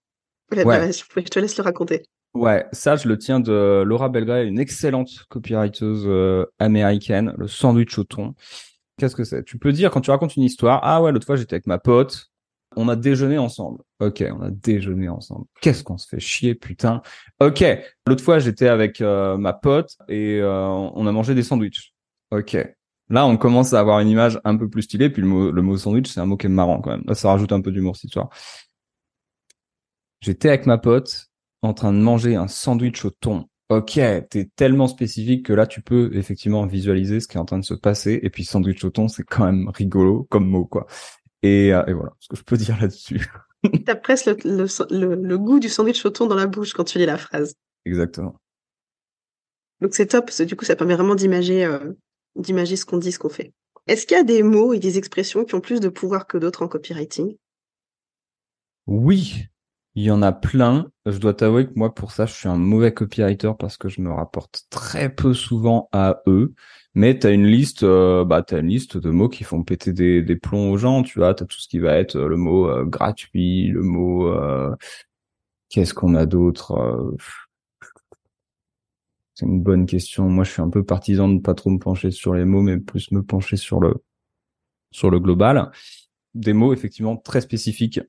je 0.50 1.22
te 1.22 1.38
laisse 1.38 1.56
le 1.56 1.62
raconter. 1.62 2.02
Ouais, 2.34 2.66
ça, 2.72 2.96
je 2.96 3.08
le 3.08 3.16
tiens 3.16 3.40
de 3.40 3.82
Laura 3.86 4.10
Belgray, 4.10 4.46
une 4.46 4.58
excellente 4.58 5.24
copywriteuse 5.30 6.04
euh, 6.06 6.44
américaine, 6.58 7.34
le 7.38 7.48
sandwich 7.48 7.98
au 7.98 8.04
thon. 8.04 8.34
Qu'est-ce 8.98 9.16
que 9.16 9.24
c'est? 9.24 9.42
Tu 9.44 9.58
peux 9.58 9.72
dire, 9.72 9.90
quand 9.90 10.02
tu 10.02 10.10
racontes 10.10 10.36
une 10.36 10.42
histoire, 10.42 10.80
ah 10.82 11.02
ouais, 11.02 11.12
l'autre 11.12 11.26
fois, 11.26 11.36
j'étais 11.36 11.54
avec 11.54 11.66
ma 11.66 11.78
pote, 11.78 12.30
on 12.76 12.88
a 12.88 12.96
déjeuné 12.96 13.38
ensemble. 13.38 13.82
Ok, 14.00 14.22
on 14.30 14.42
a 14.42 14.50
déjeuné 14.50 15.08
ensemble. 15.08 15.46
Qu'est-ce 15.60 15.82
qu'on 15.82 15.98
se 15.98 16.06
fait 16.06 16.20
chier, 16.20 16.54
putain. 16.54 17.02
Ok, 17.40 17.64
l'autre 18.06 18.22
fois 18.22 18.38
j'étais 18.38 18.68
avec 18.68 19.00
euh, 19.00 19.36
ma 19.38 19.52
pote 19.52 19.96
et 20.08 20.38
euh, 20.40 20.66
on 20.68 21.06
a 21.06 21.12
mangé 21.12 21.34
des 21.34 21.42
sandwichs. 21.42 21.94
Ok, 22.30 22.56
là 23.08 23.26
on 23.26 23.36
commence 23.36 23.72
à 23.72 23.80
avoir 23.80 24.00
une 24.00 24.08
image 24.08 24.38
un 24.44 24.56
peu 24.56 24.68
plus 24.68 24.82
stylée. 24.82 25.10
Puis 25.10 25.22
le 25.22 25.28
mot, 25.28 25.50
le 25.50 25.62
mot 25.62 25.76
sandwich, 25.76 26.08
c'est 26.08 26.20
un 26.20 26.26
mot 26.26 26.36
qui 26.36 26.46
est 26.46 26.50
marrant 26.50 26.80
quand 26.80 26.90
même. 26.90 27.04
Là, 27.06 27.14
ça 27.14 27.30
rajoute 27.30 27.52
un 27.52 27.60
peu 27.62 27.72
d'humour 27.72 27.96
cette 27.96 28.04
histoire. 28.04 28.28
J'étais 30.20 30.48
avec 30.48 30.66
ma 30.66 30.78
pote 30.78 31.26
en 31.62 31.72
train 31.74 31.92
de 31.92 31.98
manger 31.98 32.36
un 32.36 32.48
sandwich 32.48 33.04
au 33.04 33.10
thon. 33.10 33.46
Ok, 33.68 33.98
t'es 34.30 34.48
tellement 34.54 34.86
spécifique 34.86 35.46
que 35.46 35.52
là 35.52 35.66
tu 35.66 35.82
peux 35.82 36.14
effectivement 36.14 36.66
visualiser 36.66 37.18
ce 37.18 37.26
qui 37.26 37.36
est 37.36 37.40
en 37.40 37.44
train 37.44 37.58
de 37.58 37.64
se 37.64 37.74
passer. 37.74 38.20
Et 38.22 38.30
puis 38.30 38.44
sandwich 38.44 38.84
au 38.84 38.90
thon, 38.90 39.08
c'est 39.08 39.24
quand 39.24 39.44
même 39.44 39.68
rigolo 39.74 40.26
comme 40.30 40.46
mot 40.48 40.66
quoi. 40.66 40.86
Et, 41.42 41.72
euh, 41.72 41.84
et 41.86 41.92
voilà 41.92 42.12
ce 42.18 42.28
que 42.28 42.36
je 42.36 42.42
peux 42.42 42.56
dire 42.56 42.78
là-dessus. 42.80 43.26
T'as 43.84 43.96
presque 43.96 44.26
le, 44.44 44.66
le, 44.90 45.14
le, 45.14 45.38
goût 45.38 45.58
du 45.58 45.68
sandwich 45.68 46.04
au 46.04 46.10
thon 46.10 46.26
dans 46.26 46.34
la 46.34 46.46
bouche 46.46 46.72
quand 46.72 46.84
tu 46.84 46.98
lis 46.98 47.06
la 47.06 47.18
phrase. 47.18 47.54
Exactement. 47.84 48.36
Donc 49.80 49.94
c'est 49.94 50.06
top, 50.06 50.26
parce 50.26 50.38
que 50.38 50.44
du 50.44 50.56
coup 50.56 50.64
ça 50.64 50.76
permet 50.76 50.94
vraiment 50.94 51.14
d'imager, 51.14 51.64
euh, 51.64 51.92
d'imager 52.36 52.76
ce 52.76 52.86
qu'on 52.86 52.98
dit, 52.98 53.12
ce 53.12 53.18
qu'on 53.18 53.28
fait. 53.28 53.52
Est-ce 53.86 54.06
qu'il 54.06 54.16
y 54.16 54.20
a 54.20 54.24
des 54.24 54.42
mots 54.42 54.72
et 54.72 54.78
des 54.78 54.98
expressions 54.98 55.44
qui 55.44 55.54
ont 55.54 55.60
plus 55.60 55.80
de 55.80 55.88
pouvoir 55.88 56.26
que 56.26 56.38
d'autres 56.38 56.62
en 56.62 56.68
copywriting? 56.68 57.36
Oui, 58.86 59.46
il 59.94 60.04
y 60.04 60.10
en 60.10 60.22
a 60.22 60.32
plein. 60.32 60.90
Je 61.06 61.18
dois 61.18 61.34
t'avouer 61.34 61.66
que 61.66 61.72
moi, 61.76 61.94
pour 61.94 62.12
ça, 62.12 62.26
je 62.26 62.34
suis 62.34 62.48
un 62.48 62.56
mauvais 62.56 62.92
copywriter 62.92 63.52
parce 63.58 63.76
que 63.76 63.88
je 63.88 64.00
me 64.00 64.12
rapporte 64.12 64.64
très 64.70 65.08
peu 65.08 65.34
souvent 65.34 65.88
à 65.92 66.22
eux. 66.26 66.54
Mais 66.96 67.18
t'as 67.18 67.30
une 67.32 67.46
liste, 67.46 67.82
euh, 67.82 68.24
bah 68.24 68.42
t'as 68.42 68.60
une 68.60 68.68
liste 68.68 68.96
de 68.96 69.10
mots 69.10 69.28
qui 69.28 69.44
font 69.44 69.62
péter 69.62 69.92
des, 69.92 70.22
des 70.22 70.36
plombs 70.36 70.70
aux 70.70 70.78
gens. 70.78 71.02
Tu 71.02 71.18
vois, 71.18 71.34
t'as 71.34 71.44
tout 71.44 71.60
ce 71.60 71.68
qui 71.68 71.78
va 71.78 71.94
être 71.96 72.16
euh, 72.16 72.26
le 72.26 72.36
mot 72.36 72.70
euh, 72.70 72.84
gratuit, 72.86 73.68
le 73.68 73.82
mot 73.82 74.34
qu'est-ce 75.68 75.92
qu'on 75.94 76.14
a 76.14 76.24
d'autre. 76.26 77.14
C'est 79.34 79.44
une 79.44 79.62
bonne 79.62 79.84
question. 79.84 80.28
Moi, 80.30 80.44
je 80.44 80.52
suis 80.52 80.62
un 80.62 80.70
peu 80.70 80.84
partisan 80.84 81.28
de 81.28 81.40
pas 81.40 81.52
trop 81.54 81.68
me 81.68 81.78
pencher 81.78 82.10
sur 82.10 82.34
les 82.34 82.46
mots, 82.46 82.62
mais 82.62 82.78
plus 82.78 83.10
me 83.12 83.22
pencher 83.22 83.56
sur 83.58 83.80
le 83.80 83.96
sur 84.90 85.10
le 85.10 85.20
global. 85.20 85.70
Des 86.34 86.54
mots 86.54 86.72
effectivement 86.72 87.18
très 87.18 87.42
spécifiques 87.42 88.00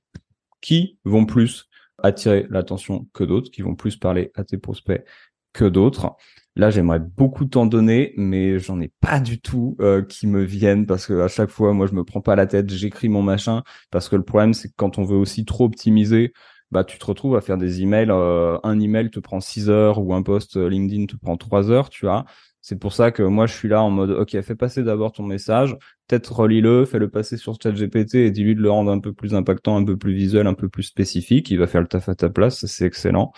qui 0.62 0.98
vont 1.04 1.26
plus 1.26 1.70
attirer 2.02 2.48
l'attention 2.50 3.08
que 3.14 3.26
d'autres, 3.26 3.52
qui 3.52 3.64
vont 3.64 3.76
plus 3.76 3.98
parler 3.98 4.32
à 4.36 4.46
tes 4.46 4.58
prospects 4.58 5.04
que 5.52 5.66
d'autres. 5.66 6.16
Là, 6.58 6.72
j'aimerais 6.72 7.00
beaucoup 7.00 7.46
t'en 7.46 7.68
donner, 7.68 8.14
mais 8.18 8.58
j'en 8.58 8.82
ai 8.82 8.92
pas 9.00 9.20
du 9.20 9.40
tout 9.40 9.78
euh, 9.80 10.02
qui 10.02 10.26
me 10.26 10.42
viennent 10.42 10.88
parce 10.88 11.06
que 11.06 11.22
à 11.22 11.28
chaque 11.28 11.52
fois, 11.52 11.72
moi, 11.72 11.86
je 11.86 11.94
me 11.94 12.04
prends 12.04 12.20
pas 12.20 12.36
la 12.36 12.48
tête, 12.48 12.72
j'écris 12.72 13.10
mon 13.10 13.22
machin 13.22 13.62
parce 13.92 14.10
que 14.10 14.16
le 14.16 14.24
problème, 14.24 14.56
c'est 14.56 14.70
que 14.70 14.74
quand 14.76 14.98
on 14.98 15.04
veut 15.04 15.18
aussi 15.18 15.46
trop 15.46 15.66
optimiser, 15.66 16.34
bah, 16.72 16.84
tu 16.84 16.98
te 16.98 17.06
retrouves 17.06 17.36
à 17.38 17.42
faire 17.42 17.58
des 17.58 17.84
emails. 17.84 18.10
Euh, 18.10 18.58
un 18.64 18.80
email 18.80 19.12
te 19.12 19.20
prend 19.20 19.40
6 19.40 19.70
heures 19.70 20.00
ou 20.04 20.16
un 20.16 20.24
post 20.24 20.58
LinkedIn 20.58 21.06
te 21.06 21.16
prend 21.16 21.38
3 21.38 21.70
heures, 21.70 21.90
tu 21.90 22.08
vois. 22.08 22.26
C'est 22.60 22.80
pour 22.80 22.92
ça 22.92 23.12
que 23.12 23.22
moi, 23.22 23.46
je 23.46 23.54
suis 23.54 23.70
là 23.70 23.84
en 23.84 23.92
mode, 23.92 24.10
OK, 24.10 24.42
fais 24.42 24.56
passer 24.56 24.84
d'abord 24.84 25.12
ton 25.12 25.24
message, 25.24 25.78
peut-être 26.08 26.34
relis-le, 26.34 26.86
fais-le 26.86 27.08
passer 27.10 27.38
sur 27.38 27.56
ChatGPT 27.62 28.16
et 28.16 28.32
dis-lui 28.32 28.56
de 28.56 28.62
le 28.62 28.72
rendre 28.72 28.92
un 28.92 29.00
peu 29.00 29.14
plus 29.14 29.36
impactant, 29.36 29.78
un 29.78 29.86
peu 29.86 29.96
plus 29.96 30.14
visuel, 30.14 30.48
un 30.48 30.56
peu 30.56 30.70
plus 30.70 30.84
spécifique. 30.84 31.52
Il 31.52 31.60
va 31.60 31.68
faire 31.68 31.82
le 31.82 31.88
taf 31.88 32.10
à 32.10 32.16
ta 32.16 32.30
place, 32.30 32.66
c'est 32.66 32.86
excellent. 32.86 33.32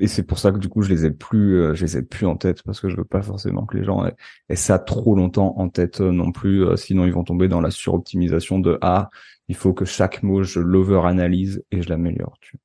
Et 0.00 0.06
c'est 0.06 0.22
pour 0.22 0.38
ça 0.38 0.52
que 0.52 0.58
du 0.58 0.68
coup, 0.68 0.82
je 0.82 0.90
les 0.90 1.06
ai 1.06 1.10
plus, 1.10 1.60
euh, 1.60 1.74
je 1.74 1.84
les 1.84 1.96
ai 1.96 2.02
plus 2.02 2.26
en 2.26 2.36
tête 2.36 2.62
parce 2.62 2.80
que 2.80 2.88
je 2.88 2.96
veux 2.96 3.04
pas 3.04 3.22
forcément 3.22 3.64
que 3.64 3.76
les 3.76 3.84
gens 3.84 4.04
aient, 4.04 4.56
ça 4.56 4.78
trop 4.78 5.14
longtemps 5.14 5.54
en 5.56 5.68
tête 5.68 6.00
euh, 6.00 6.12
non 6.12 6.30
plus. 6.30 6.64
Euh, 6.64 6.76
sinon, 6.76 7.06
ils 7.06 7.12
vont 7.12 7.24
tomber 7.24 7.48
dans 7.48 7.60
la 7.60 7.70
suroptimisation 7.70 8.58
de 8.58 8.78
ah, 8.82 9.08
il 9.48 9.56
faut 9.56 9.72
que 9.72 9.86
chaque 9.86 10.22
mot 10.22 10.42
je 10.42 10.60
l'over-analyse 10.60 11.64
et 11.70 11.80
je 11.80 11.88
l'améliore. 11.88 12.36
Tu 12.40 12.58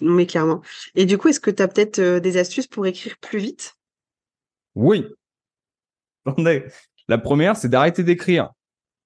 Mais 0.00 0.26
clairement. 0.26 0.60
Et 0.96 1.06
du 1.06 1.18
coup, 1.18 1.28
est-ce 1.28 1.40
que 1.40 1.52
tu 1.52 1.62
as 1.62 1.68
peut-être 1.68 2.00
des 2.18 2.36
astuces 2.36 2.66
pour 2.66 2.86
écrire 2.86 3.16
plus 3.20 3.38
vite? 3.38 3.76
Oui, 4.74 5.06
la 7.08 7.18
première, 7.18 7.56
c'est 7.56 7.68
d'arrêter 7.68 8.02
d'écrire. 8.02 8.52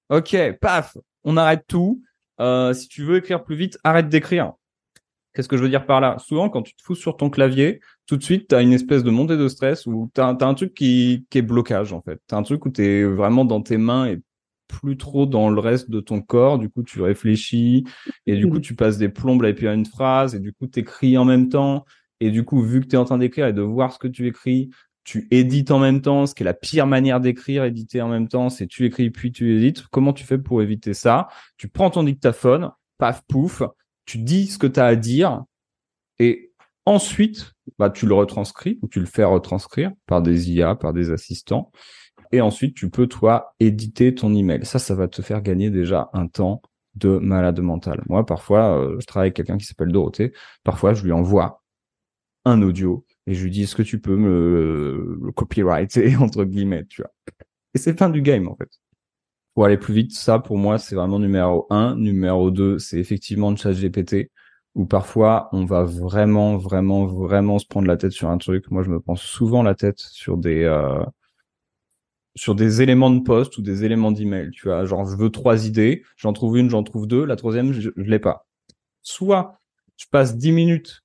Ok, 0.09 0.35
paf, 0.59 0.97
on 1.23 1.37
arrête 1.37 1.65
tout. 1.67 2.03
Euh, 2.39 2.73
si 2.73 2.87
tu 2.87 3.03
veux 3.03 3.17
écrire 3.17 3.43
plus 3.43 3.55
vite, 3.55 3.77
arrête 3.83 4.09
d'écrire. 4.09 4.53
Qu'est-ce 5.33 5.47
que 5.47 5.57
je 5.57 5.63
veux 5.63 5.69
dire 5.69 5.85
par 5.85 6.01
là? 6.01 6.17
Souvent, 6.19 6.49
quand 6.49 6.61
tu 6.61 6.75
te 6.75 6.81
fous 6.81 6.95
sur 6.95 7.15
ton 7.15 7.29
clavier, 7.29 7.79
tout 8.05 8.17
de 8.17 8.23
suite, 8.23 8.49
tu 8.49 8.55
as 8.55 8.61
une 8.61 8.73
espèce 8.73 9.03
de 9.03 9.11
montée 9.11 9.37
de 9.37 9.47
stress 9.47 9.85
ou 9.85 10.11
tu 10.13 10.19
as, 10.21 10.27
un 10.27 10.53
truc 10.53 10.73
qui, 10.73 11.25
qui 11.29 11.37
est 11.37 11.41
blocage, 11.41 11.93
en 11.93 12.01
fait. 12.01 12.19
Tu 12.27 12.35
as 12.35 12.37
un 12.37 12.43
truc 12.43 12.65
où 12.65 12.69
tu 12.69 12.83
es 12.83 13.03
vraiment 13.03 13.45
dans 13.45 13.61
tes 13.61 13.77
mains 13.77 14.07
et 14.07 14.21
plus 14.67 14.97
trop 14.97 15.25
dans 15.25 15.49
le 15.49 15.59
reste 15.59 15.89
de 15.89 15.99
ton 15.99 16.21
corps. 16.21 16.57
Du 16.57 16.69
coup, 16.69 16.83
tu 16.83 17.01
réfléchis 17.01 17.85
et 18.25 18.35
du 18.35 18.47
coup, 18.49 18.59
tu 18.59 18.75
passes 18.75 18.97
des 18.97 19.09
plombes 19.09 19.43
à 19.43 19.49
écrire 19.49 19.71
une 19.71 19.85
phrase 19.85 20.35
et 20.35 20.39
du 20.39 20.53
coup, 20.53 20.67
tu 20.67 20.79
écris 20.79 21.17
en 21.17 21.25
même 21.25 21.49
temps. 21.49 21.85
Et 22.19 22.29
du 22.29 22.43
coup, 22.43 22.61
vu 22.61 22.81
que 22.81 22.87
tu 22.87 22.95
es 22.95 22.97
en 22.97 23.05
train 23.05 23.17
d'écrire 23.17 23.47
et 23.47 23.53
de 23.53 23.61
voir 23.61 23.93
ce 23.93 23.99
que 23.99 24.07
tu 24.07 24.27
écris, 24.27 24.69
tu 25.03 25.27
édites 25.31 25.71
en 25.71 25.79
même 25.79 26.01
temps, 26.01 26.25
ce 26.25 26.35
qui 26.35 26.43
est 26.43 26.45
la 26.45 26.53
pire 26.53 26.87
manière 26.87 27.19
d'écrire, 27.19 27.63
éditer 27.63 28.01
en 28.01 28.07
même 28.07 28.27
temps, 28.27 28.49
c'est 28.49 28.67
tu 28.67 28.85
écris 28.85 29.09
puis 29.09 29.31
tu 29.31 29.57
édites. 29.57 29.87
Comment 29.87 30.13
tu 30.13 30.23
fais 30.23 30.37
pour 30.37 30.61
éviter 30.61 30.93
ça? 30.93 31.27
Tu 31.57 31.67
prends 31.67 31.89
ton 31.89 32.03
dictaphone, 32.03 32.71
paf, 32.97 33.23
pouf, 33.27 33.63
tu 34.05 34.17
dis 34.17 34.47
ce 34.47 34.57
que 34.57 34.67
tu 34.67 34.79
as 34.79 34.85
à 34.85 34.95
dire 34.95 35.43
et 36.19 36.51
ensuite, 36.85 37.53
bah, 37.79 37.89
tu 37.89 38.05
le 38.05 38.13
retranscris 38.13 38.79
ou 38.81 38.87
tu 38.87 38.99
le 38.99 39.05
fais 39.05 39.23
retranscrire 39.23 39.91
par 40.07 40.21
des 40.21 40.51
IA, 40.51 40.75
par 40.75 40.93
des 40.93 41.11
assistants. 41.11 41.71
Et 42.31 42.41
ensuite, 42.41 42.75
tu 42.75 42.89
peux, 42.89 43.07
toi, 43.07 43.55
éditer 43.59 44.15
ton 44.15 44.33
email. 44.33 44.65
Ça, 44.65 44.79
ça 44.79 44.95
va 44.95 45.07
te 45.07 45.21
faire 45.21 45.41
gagner 45.41 45.69
déjà 45.69 46.09
un 46.13 46.27
temps 46.27 46.61
de 46.95 47.17
malade 47.17 47.59
mental. 47.59 48.03
Moi, 48.07 48.25
parfois, 48.25 48.77
euh, 48.77 48.97
je 48.99 49.05
travaille 49.05 49.27
avec 49.27 49.35
quelqu'un 49.35 49.57
qui 49.57 49.65
s'appelle 49.65 49.91
Dorothée. 49.91 50.33
Parfois, 50.63 50.93
je 50.93 51.03
lui 51.03 51.11
envoie 51.11 51.63
un 52.45 52.61
audio 52.61 53.05
et 53.27 53.33
je 53.33 53.43
lui 53.43 53.51
dis 53.51 53.63
est-ce 53.63 53.75
que 53.75 53.83
tu 53.83 53.99
peux 53.99 54.15
me 54.15 55.31
copyrighter 55.35 56.15
entre 56.17 56.43
guillemets, 56.43 56.85
tu 56.85 57.01
vois? 57.01 57.11
Et 57.73 57.77
c'est 57.77 57.97
fin 57.97 58.09
du 58.09 58.21
game 58.21 58.47
en 58.47 58.55
fait. 58.55 58.80
Pour 59.53 59.65
aller 59.65 59.77
plus 59.77 59.93
vite, 59.93 60.13
ça 60.13 60.39
pour 60.39 60.57
moi 60.57 60.77
c'est 60.77 60.95
vraiment 60.95 61.19
numéro 61.19 61.67
un. 61.69 61.95
Numéro 61.95 62.51
deux, 62.51 62.79
c'est 62.79 62.99
effectivement 62.99 63.51
le 63.51 63.57
chat 63.57 63.73
GPT 63.73 64.31
où 64.75 64.85
parfois 64.85 65.49
on 65.51 65.65
va 65.65 65.83
vraiment, 65.83 66.57
vraiment, 66.57 67.05
vraiment 67.05 67.59
se 67.59 67.65
prendre 67.65 67.87
la 67.87 67.97
tête 67.97 68.13
sur 68.13 68.29
un 68.29 68.37
truc. 68.37 68.71
Moi 68.71 68.83
je 68.83 68.89
me 68.89 68.99
prends 68.99 69.15
souvent 69.15 69.63
la 69.63 69.75
tête 69.75 69.99
sur 69.99 70.37
des 70.37 70.63
euh, 70.63 71.03
sur 72.35 72.55
des 72.55 72.81
éléments 72.81 73.09
de 73.09 73.19
poste 73.19 73.57
ou 73.57 73.61
des 73.61 73.83
éléments 73.83 74.11
d'email. 74.11 74.51
Tu 74.51 74.67
vois, 74.67 74.85
genre 74.85 75.05
je 75.05 75.15
veux 75.15 75.29
trois 75.29 75.65
idées, 75.67 76.03
j'en 76.17 76.33
trouve 76.33 76.57
une, 76.57 76.69
j'en 76.69 76.83
trouve 76.83 77.07
deux, 77.07 77.25
la 77.25 77.35
troisième 77.35 77.73
je, 77.73 77.89
l'ai 77.97 78.19
pas. 78.19 78.47
Soit 79.01 79.59
je 79.97 80.05
passe 80.09 80.37
dix 80.37 80.51
minutes 80.51 81.03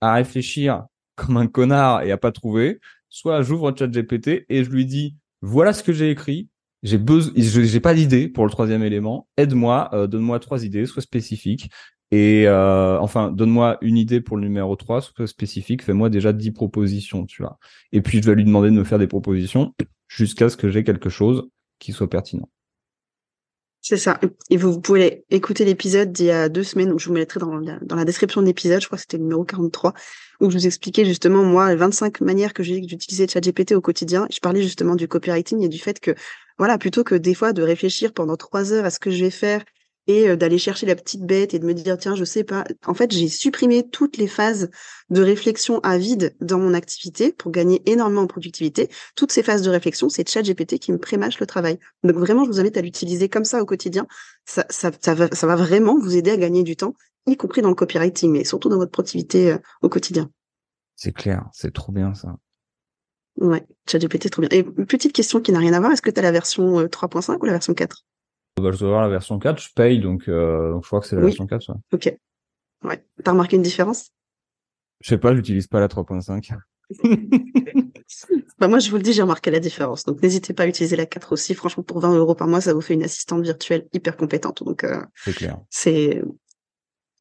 à 0.00 0.14
réfléchir 0.14 0.86
comme 1.14 1.36
un 1.38 1.46
connard 1.46 2.02
et 2.02 2.12
à 2.12 2.18
pas 2.18 2.32
trouver, 2.32 2.80
soit 3.08 3.42
j'ouvre 3.42 3.74
ChatGPT 3.76 4.44
et 4.48 4.64
je 4.64 4.70
lui 4.70 4.86
dis 4.86 5.16
voilà 5.40 5.72
ce 5.72 5.82
que 5.82 5.92
j'ai 5.92 6.10
écrit, 6.10 6.48
j'ai 6.82 6.98
besoin, 6.98 7.32
j'ai 7.36 7.80
pas 7.80 7.94
d'idée 7.94 8.28
pour 8.28 8.44
le 8.44 8.50
troisième 8.50 8.82
élément, 8.82 9.28
aide-moi, 9.36 9.90
euh, 9.92 10.06
donne-moi 10.06 10.38
trois 10.40 10.64
idées, 10.64 10.86
soit 10.86 11.02
spécifiques. 11.02 11.70
Et 12.12 12.46
euh, 12.46 12.98
enfin, 13.00 13.32
donne-moi 13.32 13.78
une 13.80 13.96
idée 13.96 14.20
pour 14.20 14.36
le 14.36 14.44
numéro 14.44 14.76
3, 14.76 15.00
soit 15.00 15.26
spécifique, 15.26 15.82
fais-moi 15.82 16.08
déjà 16.08 16.32
10 16.32 16.52
propositions, 16.52 17.26
tu 17.26 17.42
vois. 17.42 17.58
Et 17.92 18.00
puis 18.00 18.22
je 18.22 18.28
vais 18.28 18.36
lui 18.36 18.44
demander 18.44 18.70
de 18.70 18.76
me 18.76 18.84
faire 18.84 18.98
des 18.98 19.08
propositions 19.08 19.74
jusqu'à 20.06 20.48
ce 20.48 20.56
que 20.56 20.70
j'ai 20.70 20.84
quelque 20.84 21.08
chose 21.08 21.48
qui 21.80 21.92
soit 21.92 22.08
pertinent. 22.08 22.48
C'est 23.80 23.96
ça. 23.96 24.18
Et 24.50 24.56
vous, 24.56 24.80
pouvez 24.80 25.24
écouter 25.30 25.64
l'épisode 25.64 26.10
d'il 26.12 26.26
y 26.26 26.30
a 26.30 26.48
deux 26.48 26.64
semaines, 26.64 26.92
où 26.92 26.98
je 26.98 27.06
vous 27.06 27.14
mettrai 27.14 27.38
dans 27.38 27.60
dans 27.60 27.96
la 27.96 28.04
description 28.04 28.40
de 28.40 28.46
l'épisode, 28.46 28.80
je 28.80 28.86
crois 28.86 28.96
que 28.96 29.02
c'était 29.02 29.16
le 29.16 29.22
numéro 29.22 29.44
43, 29.44 29.92
où 30.40 30.50
je 30.50 30.56
vous 30.56 30.66
expliquais 30.66 31.04
justement, 31.04 31.42
moi, 31.42 31.70
les 31.70 31.76
25 31.76 32.20
manières 32.20 32.54
que 32.54 32.62
j'ai 32.62 32.80
d'utiliser 32.80 33.26
ChatGPT 33.28 33.72
au 33.72 33.80
quotidien. 33.80 34.26
Je 34.30 34.40
parlais 34.40 34.62
justement 34.62 34.94
du 34.94 35.08
copywriting 35.08 35.62
et 35.62 35.68
du 35.68 35.78
fait 35.78 36.00
que, 36.00 36.12
voilà, 36.58 36.78
plutôt 36.78 37.04
que 37.04 37.14
des 37.14 37.34
fois 37.34 37.52
de 37.52 37.62
réfléchir 37.62 38.12
pendant 38.12 38.36
trois 38.36 38.72
heures 38.72 38.84
à 38.84 38.90
ce 38.90 38.98
que 38.98 39.10
je 39.10 39.24
vais 39.24 39.30
faire 39.30 39.62
et 40.06 40.28
euh, 40.28 40.36
d'aller 40.36 40.58
chercher 40.58 40.86
la 40.86 40.94
petite 40.94 41.22
bête 41.22 41.54
et 41.54 41.58
de 41.58 41.66
me 41.66 41.74
dire 41.74 41.98
tiens 41.98 42.14
je 42.14 42.24
sais 42.24 42.44
pas 42.44 42.64
en 42.86 42.94
fait 42.94 43.10
j'ai 43.12 43.28
supprimé 43.28 43.88
toutes 43.88 44.16
les 44.16 44.28
phases 44.28 44.70
de 45.10 45.22
réflexion 45.22 45.80
à 45.80 45.98
vide 45.98 46.34
dans 46.40 46.58
mon 46.58 46.74
activité 46.74 47.32
pour 47.32 47.50
gagner 47.50 47.82
énormément 47.86 48.22
en 48.22 48.26
productivité. 48.26 48.88
Toutes 49.14 49.32
ces 49.32 49.42
phases 49.42 49.62
de 49.62 49.70
réflexion 49.70 50.08
c'est 50.08 50.28
ChatGPT 50.28 50.78
qui 50.78 50.92
me 50.92 50.98
prémâche 50.98 51.40
le 51.40 51.46
travail. 51.46 51.78
Donc 52.04 52.16
vraiment 52.16 52.44
je 52.44 52.50
vous 52.50 52.60
invite 52.60 52.76
à 52.76 52.82
l'utiliser 52.82 53.28
comme 53.28 53.44
ça 53.44 53.60
au 53.60 53.66
quotidien. 53.66 54.06
Ça, 54.44 54.64
ça, 54.70 54.90
ça, 55.00 55.14
va, 55.14 55.28
ça 55.32 55.46
va 55.46 55.56
vraiment 55.56 55.98
vous 55.98 56.16
aider 56.16 56.30
à 56.30 56.36
gagner 56.36 56.62
du 56.62 56.76
temps 56.76 56.94
y 57.26 57.36
compris 57.36 57.62
dans 57.62 57.68
le 57.68 57.74
copywriting 57.74 58.32
mais 58.32 58.44
surtout 58.44 58.68
dans 58.68 58.78
votre 58.78 58.92
productivité 58.92 59.52
euh, 59.52 59.58
au 59.82 59.88
quotidien 59.88 60.30
c'est 60.94 61.12
clair 61.12 61.48
c'est 61.52 61.72
trop 61.72 61.92
bien 61.92 62.14
ça 62.14 62.36
Ouais, 63.38 63.66
ChatGPT, 63.86 64.30
trop 64.30 64.40
bien. 64.40 64.48
Et 64.50 64.62
petite 64.62 65.12
question 65.12 65.42
qui 65.42 65.52
n'a 65.52 65.58
rien 65.58 65.74
à 65.74 65.80
voir, 65.80 65.92
est-ce 65.92 66.00
que 66.00 66.08
tu 66.08 66.18
as 66.18 66.22
la 66.22 66.32
version 66.32 66.82
3.5 66.86 67.32
euh, 67.32 67.38
ou 67.38 67.44
la 67.44 67.52
version 67.52 67.74
4 67.74 68.04
bah, 68.58 68.70
je 68.72 68.78
dois 68.78 68.88
avoir 68.88 69.02
la 69.02 69.10
version 69.10 69.38
4, 69.38 69.60
je 69.60 69.68
paye, 69.74 70.00
donc, 70.00 70.28
euh, 70.28 70.72
donc 70.72 70.82
je 70.82 70.88
crois 70.88 71.00
que 71.00 71.06
c'est 71.06 71.16
la 71.16 71.22
version 71.22 71.46
4. 71.46 71.68
Ouais. 71.68 71.74
Ok. 71.92 72.16
Ouais. 72.84 73.04
T'as 73.22 73.32
remarqué 73.32 73.56
une 73.56 73.62
différence? 73.62 74.12
Je 75.00 75.10
sais 75.10 75.18
pas, 75.18 75.34
j'utilise 75.34 75.66
pas 75.66 75.78
la 75.78 75.88
3.5. 75.88 76.54
bah 78.58 78.68
moi, 78.68 78.78
je 78.78 78.88
vous 78.88 78.96
le 78.96 79.02
dis, 79.02 79.12
j'ai 79.12 79.20
remarqué 79.20 79.50
la 79.50 79.60
différence. 79.60 80.04
Donc, 80.04 80.22
n'hésitez 80.22 80.54
pas 80.54 80.62
à 80.62 80.66
utiliser 80.68 80.96
la 80.96 81.04
4 81.04 81.32
aussi. 81.32 81.54
Franchement, 81.54 81.82
pour 81.82 82.00
20 82.00 82.16
euros 82.16 82.34
par 82.34 82.48
mois, 82.48 82.62
ça 82.62 82.72
vous 82.72 82.80
fait 82.80 82.94
une 82.94 83.02
assistante 83.02 83.42
virtuelle 83.42 83.88
hyper 83.92 84.16
compétente. 84.16 84.62
Donc, 84.64 84.84
euh, 84.84 85.02
c'est 85.16 85.34
clair. 85.34 85.58
C'est 85.68 86.22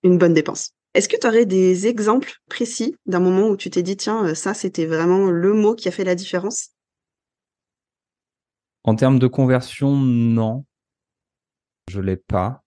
une 0.05 0.17
bonne 0.17 0.33
dépense. 0.33 0.69
Est-ce 0.93 1.09
que 1.09 1.17
tu 1.19 1.27
aurais 1.27 1.45
des 1.45 1.87
exemples 1.87 2.31
précis 2.47 2.95
d'un 3.05 3.19
moment 3.19 3.49
où 3.49 3.57
tu 3.57 3.69
t'es 3.69 3.83
dit, 3.83 3.97
tiens, 3.97 4.33
ça, 4.35 4.53
c'était 4.53 4.85
vraiment 4.85 5.29
le 5.29 5.53
mot 5.53 5.75
qui 5.75 5.89
a 5.89 5.91
fait 5.91 6.05
la 6.05 6.15
différence? 6.15 6.69
En 8.83 8.95
termes 8.95 9.19
de 9.19 9.27
conversion, 9.27 9.95
non. 9.95 10.63
Je 11.89 11.99
l'ai 11.99 12.15
pas. 12.15 12.63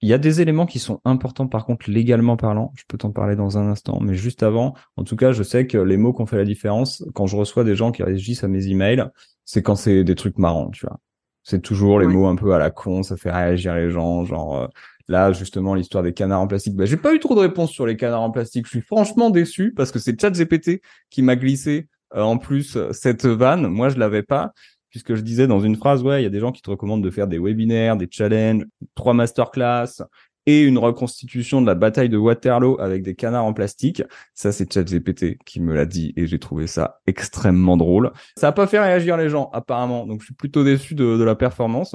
Il 0.00 0.08
y 0.08 0.12
a 0.12 0.18
des 0.18 0.40
éléments 0.40 0.66
qui 0.66 0.78
sont 0.78 1.00
importants 1.04 1.48
par 1.48 1.64
contre 1.64 1.90
légalement 1.90 2.36
parlant, 2.36 2.72
je 2.76 2.84
peux 2.86 2.98
t'en 2.98 3.10
parler 3.10 3.34
dans 3.34 3.58
un 3.58 3.68
instant, 3.68 3.98
mais 4.00 4.14
juste 4.14 4.44
avant, 4.44 4.74
en 4.96 5.02
tout 5.02 5.16
cas, 5.16 5.32
je 5.32 5.42
sais 5.42 5.66
que 5.66 5.76
les 5.76 5.96
mots 5.96 6.12
qui 6.12 6.22
ont 6.22 6.26
fait 6.26 6.36
la 6.36 6.44
différence, 6.44 7.04
quand 7.14 7.26
je 7.26 7.36
reçois 7.36 7.64
des 7.64 7.74
gens 7.74 7.90
qui 7.90 8.04
réagissent 8.04 8.44
à 8.44 8.48
mes 8.48 8.68
emails, 8.68 9.10
c'est 9.44 9.62
quand 9.62 9.74
c'est 9.74 10.04
des 10.04 10.14
trucs 10.14 10.38
marrants, 10.38 10.70
tu 10.70 10.86
vois. 10.86 11.00
C'est 11.42 11.62
toujours 11.62 11.98
les 11.98 12.06
mots 12.06 12.26
un 12.26 12.36
peu 12.36 12.52
à 12.52 12.58
la 12.58 12.70
con, 12.70 13.02
ça 13.02 13.16
fait 13.16 13.32
réagir 13.32 13.74
les 13.74 13.90
gens, 13.90 14.24
genre 14.24 14.56
euh, 14.56 14.66
là 15.08 15.32
justement 15.32 15.74
l'histoire 15.74 16.02
des 16.02 16.12
canards 16.12 16.40
en 16.40 16.46
plastique. 16.46 16.76
Bah, 16.76 16.84
j'ai 16.84 16.96
pas 16.96 17.14
eu 17.14 17.18
trop 17.18 17.34
de 17.34 17.40
réponses 17.40 17.70
sur 17.70 17.86
les 17.86 17.96
canards 17.96 18.22
en 18.22 18.30
plastique. 18.30 18.66
Je 18.66 18.70
suis 18.70 18.80
franchement 18.82 19.30
déçu 19.30 19.72
parce 19.74 19.90
que 19.90 19.98
c'est 19.98 20.20
ChatGPT 20.20 20.82
qui 21.10 21.22
m'a 21.22 21.36
glissé 21.36 21.88
euh, 22.14 22.22
en 22.22 22.38
plus 22.38 22.78
cette 22.92 23.26
vanne. 23.26 23.66
Moi 23.68 23.88
je 23.88 23.98
l'avais 23.98 24.22
pas 24.22 24.52
puisque 24.90 25.14
je 25.14 25.20
disais 25.20 25.46
dans 25.46 25.60
une 25.60 25.76
phrase 25.76 26.02
ouais 26.02 26.20
il 26.20 26.24
y 26.24 26.26
a 26.26 26.30
des 26.30 26.40
gens 26.40 26.52
qui 26.52 26.62
te 26.62 26.70
recommandent 26.70 27.04
de 27.04 27.10
faire 27.10 27.26
des 27.26 27.38
webinaires, 27.38 27.96
des 27.96 28.08
challenges, 28.10 28.64
trois 28.94 29.14
masterclass, 29.14 30.02
et 30.48 30.62
une 30.62 30.78
reconstitution 30.78 31.60
de 31.60 31.66
la 31.66 31.74
bataille 31.74 32.08
de 32.08 32.16
Waterloo 32.16 32.80
avec 32.80 33.02
des 33.02 33.14
canards 33.14 33.44
en 33.44 33.52
plastique. 33.52 34.02
Ça, 34.32 34.50
c'est 34.50 34.72
ChatGPT 34.72 35.36
qui 35.44 35.60
me 35.60 35.74
l'a 35.74 35.84
dit 35.84 36.14
et 36.16 36.26
j'ai 36.26 36.38
trouvé 36.38 36.66
ça 36.66 37.00
extrêmement 37.06 37.76
drôle. 37.76 38.12
Ça 38.34 38.48
a 38.48 38.52
pas 38.52 38.66
fait 38.66 38.80
réagir 38.80 39.18
les 39.18 39.28
gens, 39.28 39.50
apparemment. 39.52 40.06
Donc, 40.06 40.20
je 40.20 40.24
suis 40.24 40.34
plutôt 40.34 40.64
déçu 40.64 40.94
de, 40.94 41.18
de 41.18 41.22
la 41.22 41.34
performance. 41.34 41.94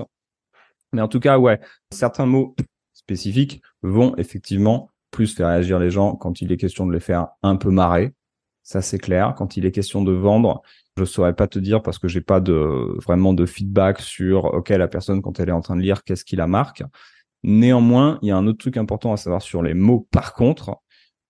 Mais 0.91 1.02
en 1.02 1.08
tout 1.08 1.19
cas, 1.19 1.39
ouais, 1.39 1.60
certains 1.89 2.28
mots 2.28 2.56
spécifiques 3.03 3.61
vont 3.81 4.15
effectivement 4.17 4.91
plus 5.11 5.35
faire 5.35 5.47
réagir 5.47 5.79
les 5.79 5.91
gens 5.91 6.15
quand 6.15 6.41
il 6.41 6.51
est 6.51 6.57
question 6.57 6.85
de 6.85 6.93
les 6.93 6.99
faire 6.99 7.27
un 7.43 7.55
peu 7.55 7.69
marrer. 7.69 8.13
Ça, 8.63 8.81
c'est 8.81 8.97
clair. 8.97 9.35
Quand 9.37 9.57
il 9.57 9.65
est 9.65 9.71
question 9.71 10.03
de 10.03 10.11
vendre, 10.11 10.61
je 10.97 11.03
saurais 11.03 11.35
pas 11.35 11.47
te 11.47 11.59
dire 11.59 11.81
parce 11.81 11.99
que 11.99 12.07
j'ai 12.07 12.21
pas 12.21 12.39
de 12.39 12.97
vraiment 13.03 13.33
de 13.33 13.45
feedback 13.45 13.99
sur 13.99 14.45
OK 14.45 14.69
la 14.69 14.87
personne 14.87 15.21
quand 15.21 15.39
elle 15.39 15.49
est 15.49 15.53
en 15.53 15.61
train 15.61 15.75
de 15.75 15.81
lire 15.81 16.03
qu'est-ce 16.03 16.25
qui 16.25 16.35
la 16.35 16.47
marque. 16.47 16.83
Néanmoins, 17.43 18.19
il 18.21 18.29
y 18.29 18.31
a 18.31 18.37
un 18.37 18.47
autre 18.47 18.59
truc 18.59 18.77
important 18.77 19.11
à 19.11 19.17
savoir 19.17 19.41
sur 19.41 19.61
les 19.61 19.73
mots. 19.73 20.07
Par 20.11 20.33
contre, 20.33 20.77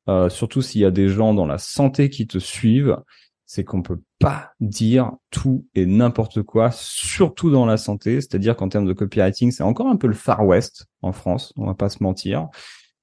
euh, 0.10 0.30
surtout 0.30 0.62
s'il 0.62 0.82
y 0.82 0.86
a 0.86 0.92
des 0.92 1.10
gens 1.10 1.34
dans 1.34 1.48
la 1.48 1.58
santé 1.58 2.10
qui 2.10 2.28
te 2.28 2.38
suivent, 2.38 2.98
c'est 3.46 3.64
qu'on 3.64 3.82
peut 3.82 4.00
pas 4.24 4.54
dire 4.62 5.12
tout 5.32 5.68
et 5.76 5.86
n'importe 5.86 6.44
quoi, 6.44 6.72
surtout 6.72 7.52
dans 7.52 7.66
la 7.66 7.76
santé. 7.76 8.22
C'est-à-dire 8.22 8.56
qu'en 8.56 8.70
termes 8.70 8.86
de 8.86 8.94
copywriting, 8.94 9.52
c'est 9.52 9.64
encore 9.64 9.88
un 9.88 9.98
peu 9.98 10.08
le 10.08 10.14
Far 10.14 10.46
West 10.46 10.86
en 11.02 11.12
France. 11.12 11.52
On 11.58 11.66
va 11.66 11.74
pas 11.74 11.90
se 11.90 12.02
mentir. 12.02 12.48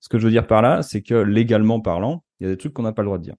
Ce 0.00 0.08
que 0.08 0.18
je 0.18 0.24
veux 0.24 0.30
dire 0.30 0.46
par 0.46 0.62
là, 0.62 0.82
c'est 0.82 1.02
que 1.02 1.12
légalement 1.12 1.78
parlant, 1.78 2.24
il 2.38 2.44
y 2.44 2.46
a 2.46 2.52
des 2.52 2.56
trucs 2.56 2.72
qu'on 2.72 2.84
n'a 2.84 2.94
pas 2.94 3.02
le 3.02 3.06
droit 3.08 3.18
de 3.18 3.24
dire. 3.24 3.34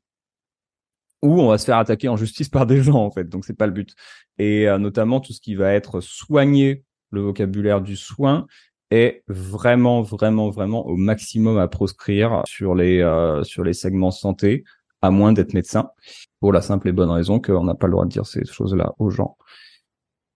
Ou 1.23 1.41
on 1.41 1.47
va 1.47 1.57
se 1.57 1.65
faire 1.65 1.79
attaquer 1.79 2.07
en 2.07 2.17
justice 2.17 2.49
par 2.49 2.67
des 2.67 2.83
gens 2.83 3.03
en 3.03 3.09
fait. 3.09 3.27
Donc 3.27 3.45
c'est 3.45 3.57
pas 3.57 3.65
le 3.65 3.73
but. 3.73 3.95
Et 4.37 4.69
euh, 4.69 4.77
notamment 4.77 5.19
tout 5.19 5.33
ce 5.33 5.41
qui 5.41 5.55
va 5.55 5.73
être 5.73 6.01
soigné, 6.01 6.83
le 7.09 7.21
vocabulaire 7.21 7.81
du 7.81 7.95
soin, 7.95 8.45
est 8.91 9.23
vraiment, 9.27 10.03
vraiment, 10.03 10.51
vraiment 10.51 10.85
au 10.85 10.97
maximum 10.97 11.57
à 11.57 11.67
proscrire 11.67 12.43
sur 12.45 12.75
les, 12.75 13.01
euh, 13.01 13.43
sur 13.43 13.63
les 13.63 13.73
segments 13.73 14.11
santé, 14.11 14.65
à 15.01 15.11
moins 15.11 15.33
d'être 15.33 15.53
médecin, 15.53 15.91
pour 16.39 16.53
la 16.53 16.61
simple 16.61 16.89
et 16.89 16.91
bonne 16.91 17.09
raison 17.09 17.39
qu'on 17.39 17.63
n'a 17.63 17.75
pas 17.75 17.87
le 17.87 17.91
droit 17.91 18.05
de 18.05 18.09
dire 18.09 18.25
ces 18.25 18.45
choses-là 18.45 18.93
aux 18.99 19.09
gens. 19.09 19.37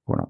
Voilà. 0.07 0.27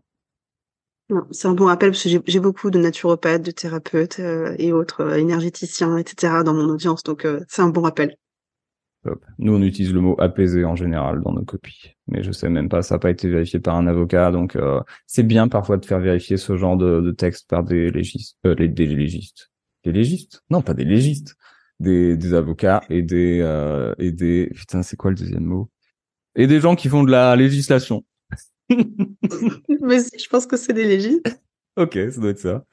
C'est 1.31 1.47
un 1.47 1.53
bon 1.53 1.65
rappel 1.65 1.91
parce 1.91 2.03
que 2.03 2.09
j'ai 2.25 2.39
beaucoup 2.39 2.71
de 2.71 2.79
naturopathes, 2.79 3.43
de 3.43 3.51
thérapeutes 3.51 4.19
euh, 4.19 4.55
et 4.57 4.73
autres 4.73 5.01
euh, 5.01 5.19
énergéticiens, 5.19 5.97
etc. 5.97 6.41
dans 6.43 6.53
mon 6.53 6.67
audience, 6.67 7.03
donc 7.03 7.27
c'est 7.47 7.61
un 7.61 7.69
bon 7.69 7.81
rappel. 7.81 8.17
Nous, 9.37 9.53
on 9.53 9.61
utilise 9.61 9.93
le 9.93 10.01
mot 10.01 10.15
apaisé 10.19 10.65
en 10.65 10.75
général 10.75 11.21
dans 11.21 11.33
nos 11.33 11.43
copies, 11.43 11.95
mais 12.07 12.23
je 12.23 12.31
sais 12.31 12.49
même 12.49 12.69
pas, 12.69 12.81
ça 12.81 12.95
n'a 12.95 12.99
pas 12.99 13.11
été 13.11 13.29
vérifié 13.29 13.59
par 13.59 13.75
un 13.75 13.87
avocat, 13.87 14.31
donc 14.31 14.55
euh, 14.55 14.81
c'est 15.05 15.23
bien 15.23 15.47
parfois 15.47 15.77
de 15.77 15.85
faire 15.85 15.99
vérifier 15.99 16.37
ce 16.37 16.57
genre 16.57 16.77
de, 16.77 17.01
de 17.01 17.11
texte 17.11 17.47
par 17.49 17.63
des 17.63 17.91
légistes, 17.91 18.37
euh, 18.45 18.55
des 18.55 18.67
légistes, 18.67 19.51
des 19.83 19.91
légistes, 19.91 20.43
non 20.49 20.61
pas 20.61 20.73
des 20.73 20.85
légistes, 20.85 21.35
des, 21.79 22.17
des 22.17 22.33
avocats 22.33 22.83
et 22.89 23.01
des 23.01 23.39
euh, 23.41 23.93
et 23.97 24.11
des 24.11 24.49
putain 24.55 24.83
c'est 24.83 24.95
quoi 24.95 25.11
le 25.11 25.17
deuxième 25.17 25.43
mot? 25.43 25.69
Et 26.35 26.47
des 26.47 26.59
gens 26.59 26.75
qui 26.75 26.89
font 26.89 27.03
de 27.03 27.11
la 27.11 27.35
législation. 27.35 28.03
mais 28.69 29.99
je 30.17 30.27
pense 30.29 30.45
que 30.45 30.57
c'est 30.57 30.73
des 30.73 30.85
légistes. 30.85 31.39
ok, 31.77 31.93
ça 32.11 32.21
doit 32.21 32.31
être 32.31 32.39
ça. 32.39 32.65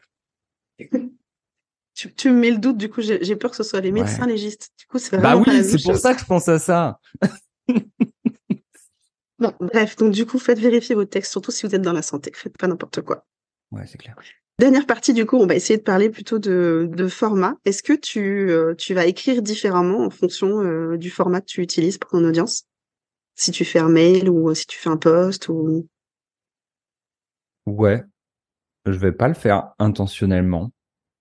Tu, 1.95 2.31
me 2.31 2.35
mets 2.35 2.51
le 2.51 2.59
doute, 2.59 2.79
du 2.79 2.89
coup, 2.89 3.03
j'ai 3.03 3.37
peur 3.37 3.51
que 3.51 3.57
ce 3.57 3.63
soit 3.63 3.81
les 3.81 3.93
médecins 3.93 4.27
légistes. 4.27 4.71
Du 4.79 4.87
coup, 4.87 4.99
c'est 4.99 5.19
Bah 5.19 5.37
oui, 5.37 5.63
c'est 5.63 5.83
pour 5.83 5.97
ça 5.97 6.15
que 6.15 6.21
je 6.21 6.25
pense 6.25 6.49
à 6.49 6.59
ça. 6.59 6.99
bon, 9.39 9.53
bref, 9.61 9.97
donc 9.97 10.13
du 10.13 10.25
coup, 10.25 10.39
faites 10.39 10.59
vérifier 10.59 10.95
vos 10.95 11.05
textes, 11.05 11.31
surtout 11.31 11.51
si 11.51 11.67
vous 11.67 11.75
êtes 11.75 11.83
dans 11.83 11.93
la 11.93 12.03
santé. 12.03 12.33
Faites 12.35 12.57
pas 12.57 12.67
n'importe 12.67 13.03
quoi. 13.03 13.27
Ouais, 13.71 13.87
c'est 13.87 13.99
clair. 13.99 14.17
Dernière 14.63 14.87
partie, 14.87 15.13
du 15.13 15.27
coup, 15.27 15.39
on 15.39 15.47
va 15.47 15.57
essayer 15.57 15.77
de 15.77 15.83
parler 15.83 16.09
plutôt 16.09 16.39
de, 16.39 17.09
format. 17.09 17.57
Est-ce 17.65 17.83
que 17.83 17.95
tu, 17.95 18.49
euh, 18.49 18.77
tu 18.77 18.95
vas 18.95 19.07
écrire 19.07 19.43
différemment 19.43 20.05
en 20.05 20.11
fonction 20.11 20.63
euh, 20.63 20.97
du 20.97 21.11
format 21.11 21.41
que 21.41 21.47
tu 21.47 21.63
utilises 21.63 21.99
pour 21.99 22.13
ton 22.13 22.25
audience? 22.25 22.63
Si 23.35 23.51
tu 23.51 23.65
fais 23.65 23.81
un 23.81 23.89
mail 23.89 24.31
ou 24.31 24.55
si 24.55 24.65
tu 24.67 24.79
fais 24.79 24.89
un 24.89 24.97
post 24.97 25.49
ou... 25.49 25.89
Ouais, 27.67 28.05
je 28.87 28.93
vais 28.93 29.11
pas 29.11 29.27
le 29.27 29.35
faire 29.35 29.73
intentionnellement 29.81 30.71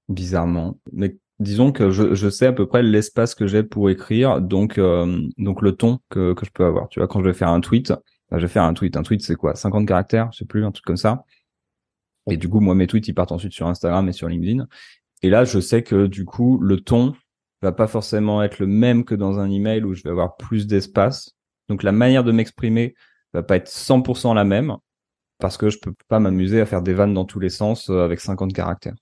bizarrement. 0.08 0.77
Mais 0.91 1.17
disons 1.39 1.71
que 1.71 1.89
je, 1.89 2.13
je 2.13 2.30
sais 2.30 2.45
à 2.45 2.54
peu 2.54 2.67
près 2.67 2.84
l'espace 2.84 3.34
que 3.34 3.47
j'ai 3.47 3.63
pour 3.63 3.89
écrire, 3.89 4.39
donc 4.39 4.77
euh, 4.77 5.19
donc 5.39 5.63
le 5.63 5.71
ton 5.71 5.97
que, 6.10 6.34
que 6.36 6.45
je 6.45 6.51
peux 6.51 6.65
avoir. 6.65 6.89
Tu 6.89 6.99
vois, 6.99 7.08
quand 7.08 7.21
je 7.21 7.25
vais 7.25 7.34
faire 7.34 7.49
un 7.49 7.62
tweet, 7.62 7.91
je 8.32 8.38
vais 8.38 8.47
faire 8.47 8.65
un 8.65 8.75
tweet. 8.75 8.97
Un 8.97 9.01
tweet, 9.01 9.23
c'est 9.23 9.34
quoi? 9.34 9.56
50 9.56 9.88
caractères, 9.88 10.32
je 10.32 10.38
sais 10.38 10.45
plus, 10.45 10.63
un 10.63 10.71
truc 10.71 10.86
comme 10.86 10.95
ça. 10.95 11.25
Et 12.29 12.38
du 12.38 12.49
coup, 12.49 12.60
moi, 12.60 12.75
mes 12.75 12.88
tweets, 12.88 13.07
ils 13.07 13.13
partent 13.13 13.31
ensuite 13.31 13.53
sur 13.53 13.67
Instagram 13.67 14.07
et 14.07 14.13
sur 14.13 14.27
LinkedIn. 14.27 14.67
Et 15.23 15.29
là, 15.29 15.43
je 15.43 15.60
sais 15.60 15.84
que 15.84 16.07
du 16.07 16.25
coup, 16.25 16.60
le 16.62 16.79
ton 16.79 17.13
va 17.62 17.71
pas 17.71 17.88
forcément 17.88 18.41
être 18.43 18.60
le 18.60 18.67
même 18.67 19.05
que 19.05 19.15
dans 19.15 19.39
un 19.39 19.49
email 19.49 19.84
où 19.84 19.93
je 19.93 20.03
vais 20.03 20.10
avoir 20.10 20.36
plus 20.38 20.67
d'espace. 20.67 21.36
Donc 21.69 21.84
la 21.84 21.91
manière 21.91 22.23
de 22.23 22.31
m'exprimer 22.31 22.95
va 23.34 23.43
pas 23.43 23.55
être 23.55 23.69
100% 23.69 24.34
la 24.34 24.43
même 24.43 24.77
parce 25.39 25.57
que 25.57 25.69
je 25.69 25.79
peux 25.79 25.93
pas 26.07 26.19
m'amuser 26.19 26.62
à 26.62 26.65
faire 26.65 26.81
des 26.81 26.93
vannes 26.93 27.13
dans 27.13 27.25
tous 27.25 27.39
les 27.39 27.49
sens 27.49 27.89
euh, 27.89 28.03
avec 28.03 28.19
50 28.19 28.53
caractères. 28.53 28.95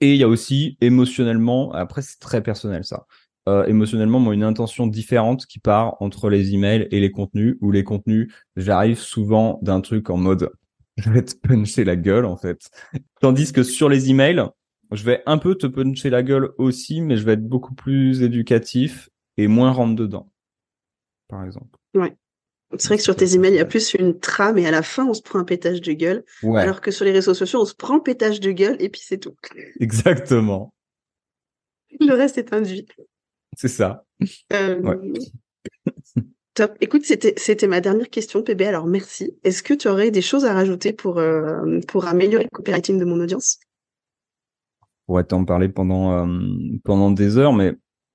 Et 0.00 0.14
il 0.14 0.16
y 0.16 0.24
a 0.24 0.28
aussi 0.28 0.76
émotionnellement, 0.80 1.72
après 1.72 2.02
c'est 2.02 2.18
très 2.18 2.42
personnel 2.42 2.84
ça, 2.84 3.06
euh, 3.48 3.64
émotionnellement 3.66 4.18
moi 4.18 4.34
une 4.34 4.42
intention 4.42 4.86
différente 4.86 5.46
qui 5.46 5.58
part 5.58 6.00
entre 6.00 6.28
les 6.28 6.54
emails 6.54 6.88
et 6.90 6.98
les 6.98 7.10
contenus, 7.10 7.56
où 7.60 7.70
les 7.70 7.84
contenus, 7.84 8.32
j'arrive 8.56 8.98
souvent 8.98 9.58
d'un 9.62 9.80
truc 9.80 10.10
en 10.10 10.16
mode 10.16 10.50
je 11.02 11.10
vais 11.10 11.22
te 11.22 11.34
puncher 11.36 11.84
la 11.84 11.96
gueule 11.96 12.24
en 12.24 12.36
fait. 12.36 12.70
Tandis 13.20 13.52
que 13.52 13.62
sur 13.62 13.88
les 13.88 14.10
emails, 14.10 14.42
je 14.90 15.04
vais 15.04 15.22
un 15.26 15.38
peu 15.38 15.54
te 15.54 15.66
puncher 15.66 16.10
la 16.10 16.22
gueule 16.22 16.52
aussi, 16.58 17.00
mais 17.00 17.16
je 17.16 17.24
vais 17.24 17.32
être 17.32 17.46
beaucoup 17.46 17.74
plus 17.74 18.22
éducatif 18.22 19.08
et 19.36 19.48
moins 19.48 19.72
rentre 19.72 19.96
dedans, 19.96 20.30
par 21.28 21.44
exemple. 21.44 21.78
Ouais. 21.94 22.16
C'est 22.78 22.88
vrai 22.88 22.96
que 22.96 23.02
sur 23.02 23.16
tes 23.16 23.34
emails, 23.34 23.52
il 23.52 23.56
y 23.56 23.60
a 23.60 23.66
plus 23.66 23.92
une 23.94 24.18
trame 24.18 24.56
et 24.56 24.66
à 24.66 24.70
la 24.70 24.82
fin, 24.82 25.06
on 25.06 25.12
se 25.12 25.20
prend 25.20 25.38
un 25.38 25.44
pétage 25.44 25.82
de 25.82 25.92
gueule. 25.92 26.24
Alors 26.42 26.80
que 26.80 26.90
sur 26.90 27.04
les 27.04 27.12
réseaux 27.12 27.34
sociaux, 27.34 27.60
on 27.60 27.64
se 27.66 27.74
prend 27.74 27.96
le 27.96 28.02
pétage 28.02 28.40
de 28.40 28.50
gueule 28.50 28.76
et 28.80 28.88
puis 28.88 29.02
c'est 29.04 29.18
tout. 29.18 29.36
Exactement. 29.78 30.72
Le 32.00 32.14
reste 32.14 32.38
est 32.38 32.54
induit. 32.54 32.86
C'est 33.56 33.68
ça. 33.68 34.06
Euh, 34.54 34.80
top. 36.54 36.76
Écoute, 36.80 37.02
c'était, 37.04 37.34
c'était 37.36 37.66
ma 37.66 37.80
dernière 37.80 38.10
question, 38.10 38.42
PB. 38.42 38.62
Alors 38.62 38.86
merci. 38.86 39.36
Est-ce 39.44 39.62
que 39.62 39.74
tu 39.74 39.88
aurais 39.88 40.10
des 40.10 40.22
choses 40.22 40.44
à 40.44 40.54
rajouter 40.54 40.92
pour, 40.92 41.18
euh, 41.18 41.80
pour 41.88 42.06
améliorer 42.06 42.44
le 42.44 42.50
copywriting 42.50 42.98
de 42.98 43.04
mon 43.04 43.20
audience? 43.20 43.58
On 44.82 45.14
pourrait 45.14 45.24
t'en 45.24 45.44
parler 45.44 45.68
pendant, 45.68 46.26
euh, 46.26 46.38
pendant 46.84 47.10
des 47.10 47.38
heures, 47.38 47.52
mais 47.52 47.74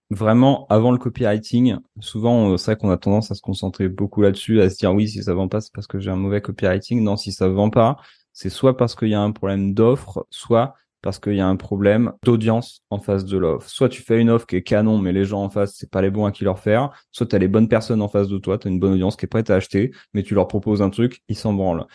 vraiment 0.10 0.65
avant 0.69 0.91
le 0.91 0.97
copywriting, 0.97 1.78
souvent 2.00 2.52
euh, 2.52 2.58
c'est 2.58 2.71
vrai 2.71 2.78
qu'on 2.78 2.89
a 2.89 2.97
tendance 2.97 3.30
à 3.30 3.36
se 3.36 3.41
concentrer 3.41 3.89
beaucoup 3.89 4.21
là-dessus, 4.21 4.62
à 4.62 4.69
se 4.69 4.78
dire 4.78 4.93
oui 4.93 5.10
si 5.10 5.21
ça 5.21 5.34
vend 5.34 5.50
pas 5.50 5.60
c'est 5.60 5.73
parce 5.73 5.86
que 5.86 6.00
j'ai 6.00 6.10
un 6.10 6.15
mauvais 6.15 6.41
copywriting. 6.41 7.04
Non, 7.04 7.17
si 7.17 7.32
ça 7.32 7.50
vend 7.50 7.69
pas, 7.69 7.97
c'est 8.32 8.50
soit 8.50 8.78
parce 8.78 8.95
qu'il 8.95 9.10
y 9.10 9.15
a 9.15 9.21
un 9.21 9.32
problème 9.32 9.73
d'offre, 9.73 10.26
soit 10.30 10.76
parce 11.01 11.19
qu'il 11.19 11.36
y 11.36 11.39
a 11.39 11.47
un 11.47 11.55
problème 11.55 12.13
d'audience 12.23 12.83
en 12.89 12.99
face 12.99 13.25
de 13.25 13.38
l'offre. 13.38 13.69
Soit 13.69 13.89
tu 13.89 14.01
fais 14.01 14.19
une 14.19 14.29
offre 14.29 14.45
qui 14.45 14.55
est 14.55 14.63
canon, 14.63 14.97
mais 14.97 15.12
les 15.12 15.25
gens 15.25 15.43
en 15.43 15.49
face, 15.49 15.75
c'est 15.75 15.89
pas 15.89 16.01
les 16.01 16.10
bons 16.10 16.25
à 16.25 16.31
qui 16.31 16.43
leur 16.43 16.60
faire. 16.60 16.89
Soit 17.12 17.27
tu 17.27 17.36
as 17.36 17.39
les 17.39 17.47
bonnes 17.47 17.67
personnes 17.67 18.01
en 18.01 18.07
face 18.07 18.27
de 18.27 18.38
toi, 18.38 18.57
tu 18.57 18.67
as 18.67 18.71
une 18.71 18.79
bonne 18.79 18.93
audience 18.93 19.15
qui 19.15 19.25
est 19.25 19.29
prête 19.29 19.49
à 19.49 19.55
acheter, 19.55 19.91
mais 20.13 20.23
tu 20.23 20.36
leur 20.36 20.47
proposes 20.47 20.81
un 20.81 20.89
truc, 20.89 21.21
ils 21.27 21.36
s'en 21.36 21.53
branlent. 21.53 21.86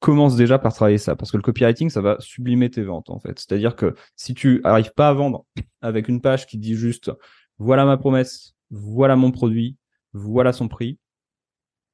Commence 0.00 0.36
déjà 0.36 0.58
par 0.58 0.74
travailler 0.74 0.98
ça, 0.98 1.14
parce 1.14 1.30
que 1.30 1.36
le 1.36 1.42
copywriting, 1.42 1.88
ça 1.88 2.00
va 2.00 2.16
sublimer 2.18 2.70
tes 2.70 2.82
ventes, 2.82 3.08
en 3.08 3.20
fait. 3.20 3.38
C'est-à-dire 3.38 3.76
que 3.76 3.94
si 4.16 4.34
tu 4.34 4.60
arrives 4.64 4.92
pas 4.94 5.08
à 5.08 5.12
vendre 5.12 5.44
avec 5.80 6.08
une 6.08 6.20
page 6.20 6.46
qui 6.46 6.58
dit 6.58 6.74
juste 6.74 7.12
voilà 7.58 7.84
ma 7.84 7.96
promesse, 7.96 8.54
voilà 8.70 9.14
mon 9.14 9.30
produit, 9.30 9.76
voilà 10.12 10.52
son 10.52 10.68
prix. 10.68 10.98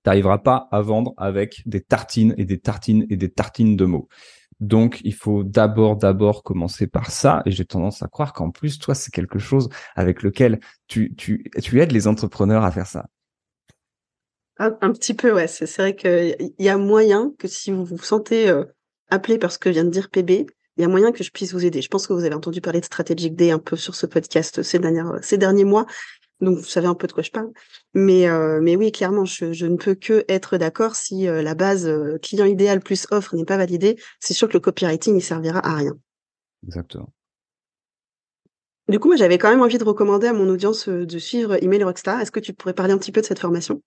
T'arriveras 0.03 0.39
pas 0.39 0.69
à 0.71 0.81
vendre 0.81 1.15
avec 1.17 1.63
des 1.67 1.81
tartines 1.81 2.35
et 2.39 2.45
des 2.45 2.59
tartines 2.59 3.07
et 3.11 3.17
des 3.17 3.31
tartines 3.31 3.77
de 3.77 3.85
mots. 3.85 4.09
Donc, 4.61 5.01
il 5.05 5.15
faut 5.15 5.45
d'abord, 5.45 5.97
d'abord 5.97 6.43
commencer 6.43 6.87
par 6.87 7.11
ça. 7.11 7.43
Et 7.47 7.53
j'ai 7.53 7.65
tendance 7.65 8.03
à 8.03 8.09
croire 8.09 8.33
qu'en 8.33 8.51
plus, 8.51 8.79
toi, 8.79 8.95
c'est 8.95 9.13
quelque 9.13 9.39
chose 9.39 9.69
avec 9.95 10.23
lequel 10.23 10.61
tu, 10.89 11.15
tu, 11.15 11.45
tu 11.63 11.81
aides 11.81 11.93
les 11.93 12.09
entrepreneurs 12.09 12.65
à 12.65 12.73
faire 12.73 12.87
ça. 12.87 13.07
Un, 14.61 14.73
petit 14.93 15.15
peu, 15.15 15.33
ouais. 15.33 15.47
C'est 15.47 15.73
vrai 15.77 15.95
qu'il 15.95 16.53
y 16.59 16.69
a 16.69 16.77
moyen 16.77 17.33
que 17.39 17.47
si 17.47 17.71
vous 17.71 17.85
vous 17.85 18.03
sentez 18.03 18.49
euh, 18.49 18.65
appelé 19.09 19.39
par 19.39 19.53
ce 19.53 19.59
que 19.59 19.69
vient 19.69 19.85
de 19.85 19.91
dire 19.91 20.11
PB, 20.11 20.47
il 20.77 20.83
y 20.83 20.85
a 20.85 20.89
moyen 20.89 21.13
que 21.13 21.23
je 21.23 21.31
puisse 21.31 21.53
vous 21.53 21.65
aider. 21.65 21.81
Je 21.81 21.89
pense 21.89 22.09
que 22.09 22.13
vous 22.13 22.25
avez 22.25 22.35
entendu 22.35 22.61
parler 22.61 22.81
de 22.81 22.85
Strategic 22.85 23.37
Day 23.37 23.53
un 23.53 23.61
peu 23.61 23.77
sur 23.77 23.95
ce 23.95 24.07
podcast 24.07 24.63
ces, 24.63 24.81
dernières, 24.81 25.19
ces 25.23 25.39
derniers 25.39 25.65
mois. 25.65 25.87
Donc 26.41 26.59
vous 26.59 26.65
savez 26.65 26.87
un 26.87 26.95
peu 26.95 27.07
de 27.07 27.13
quoi 27.13 27.23
je 27.23 27.31
parle. 27.31 27.51
Mais 27.95 28.29
euh, 28.29 28.61
mais 28.63 28.77
oui, 28.77 28.93
clairement, 28.93 29.25
je, 29.25 29.53
je, 29.53 29.67
ne 29.67 29.77
peux 29.77 29.95
que 29.95 30.25
être 30.29 30.57
d'accord 30.57 30.95
si 30.95 31.27
euh, 31.27 31.43
la 31.43 31.55
base 31.55 31.87
euh, 31.87 32.19
client 32.23 32.47
idéal 32.47 32.81
plus 32.81 33.07
offre 33.11 33.35
n'est 33.37 33.45
pas 33.45 33.57
validée, 33.57 33.97
c'est 34.21 34.35
sûr 34.35 34.49
que 34.49 34.55
le 34.55 34.61
copywriting 34.61 35.17
il 35.17 35.23
servira 35.23 35.67
à 35.67 35.75
rien. 35.75 35.95
Exactement. 36.65 37.13
Du 38.89 38.99
coup, 38.99 39.09
moi 39.09 39.17
j'avais 39.17 39.37
quand 39.37 39.51
même 39.51 39.61
envie 39.61 39.79
de 39.79 39.85
recommander 39.85 40.29
à 40.29 40.33
mon 40.33 40.49
audience 40.49 40.89
de 40.89 41.19
suivre 41.19 41.63
Email 41.63 41.85
Rockstar. 41.85 42.21
Est-ce 42.21 42.31
que 42.31 42.41
tu 42.41 42.53
pourrais 42.53 42.75
parler 42.75 42.93
un 42.93 42.99
petit 42.99 43.13
peu 43.13 43.21
de 43.21 43.27
cette 43.27 43.41
formation? 43.41 43.83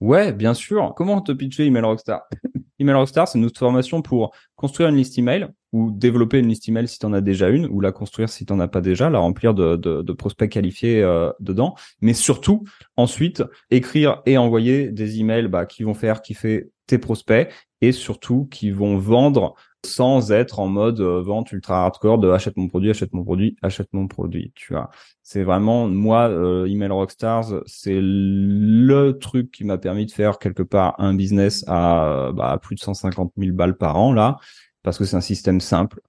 Ouais, 0.00 0.32
bien 0.32 0.54
sûr. 0.54 0.94
Comment 0.96 1.20
te 1.20 1.32
pitcher 1.32 1.66
Email 1.66 1.84
Rockstar? 1.84 2.26
Email 2.78 2.96
Rockstar, 2.96 3.28
c'est 3.28 3.38
notre 3.38 3.58
formation 3.58 4.00
pour 4.00 4.34
construire 4.56 4.88
une 4.88 4.96
liste 4.96 5.18
email 5.18 5.48
ou 5.72 5.90
développer 5.90 6.38
une 6.38 6.48
liste 6.48 6.68
email 6.68 6.88
si 6.88 6.98
tu 6.98 7.06
en 7.06 7.12
as 7.12 7.20
déjà 7.20 7.48
une, 7.48 7.66
ou 7.66 7.80
la 7.80 7.92
construire 7.92 8.28
si 8.28 8.44
tu 8.44 8.52
n'en 8.52 8.60
as 8.60 8.68
pas 8.68 8.80
déjà, 8.80 9.10
la 9.10 9.18
remplir 9.18 9.54
de, 9.54 9.76
de, 9.76 10.12
prospects 10.12 10.50
qualifiés 10.50 11.02
euh, 11.02 11.30
dedans, 11.40 11.74
mais 12.00 12.14
surtout 12.14 12.64
ensuite 12.96 13.42
écrire 13.70 14.22
et 14.26 14.36
envoyer 14.36 14.90
des 14.90 15.20
emails 15.20 15.48
bah, 15.48 15.66
qui 15.66 15.84
vont 15.84 15.94
faire 15.94 16.22
kiffer 16.22 16.70
tes 16.86 16.98
prospects 16.98 17.48
et 17.80 17.92
surtout 17.92 18.46
qui 18.50 18.70
vont 18.70 18.98
vendre 18.98 19.54
sans 19.86 20.30
être 20.30 20.60
en 20.60 20.68
mode 20.68 21.00
euh, 21.00 21.22
vente 21.22 21.52
ultra 21.52 21.84
hardcore 21.84 22.18
de 22.18 22.28
achète 22.28 22.56
mon 22.58 22.68
produit, 22.68 22.90
achète 22.90 23.14
mon 23.14 23.24
produit, 23.24 23.56
achète 23.62 23.88
mon 23.92 24.08
produit. 24.08 24.52
Tu 24.54 24.74
vois, 24.74 24.90
c'est 25.22 25.42
vraiment 25.42 25.88
moi 25.88 26.28
euh, 26.28 26.66
email 26.66 26.90
rockstars, 26.90 27.62
c'est 27.64 27.98
le 27.98 29.12
truc 29.12 29.50
qui 29.50 29.64
m'a 29.64 29.78
permis 29.78 30.04
de 30.04 30.10
faire 30.10 30.38
quelque 30.38 30.62
part 30.62 30.96
un 30.98 31.14
business 31.14 31.64
à 31.66 32.30
bah, 32.34 32.58
plus 32.60 32.74
de 32.74 32.80
150 32.80 33.32
000 33.38 33.56
balles 33.56 33.78
par 33.78 33.96
an 33.96 34.12
là, 34.12 34.38
parce 34.82 34.98
que 34.98 35.04
c'est 35.04 35.16
un 35.16 35.20
système 35.20 35.60
simple 35.60 36.00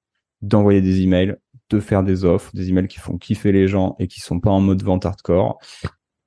d'envoyer 0.42 0.82
des 0.82 1.02
emails, 1.02 1.36
de 1.70 1.80
faire 1.80 2.04
des 2.04 2.26
offres, 2.26 2.52
des 2.54 2.70
emails 2.70 2.88
qui 2.88 3.00
font 3.00 3.18
kiffer 3.18 3.52
les 3.52 3.68
gens 3.68 3.96
et 4.00 4.08
qui 4.08 4.20
sont 4.20 4.40
pas 4.40 4.50
en 4.50 4.60
mode 4.60 4.84
vente 4.84 5.06
hardcore 5.06 5.60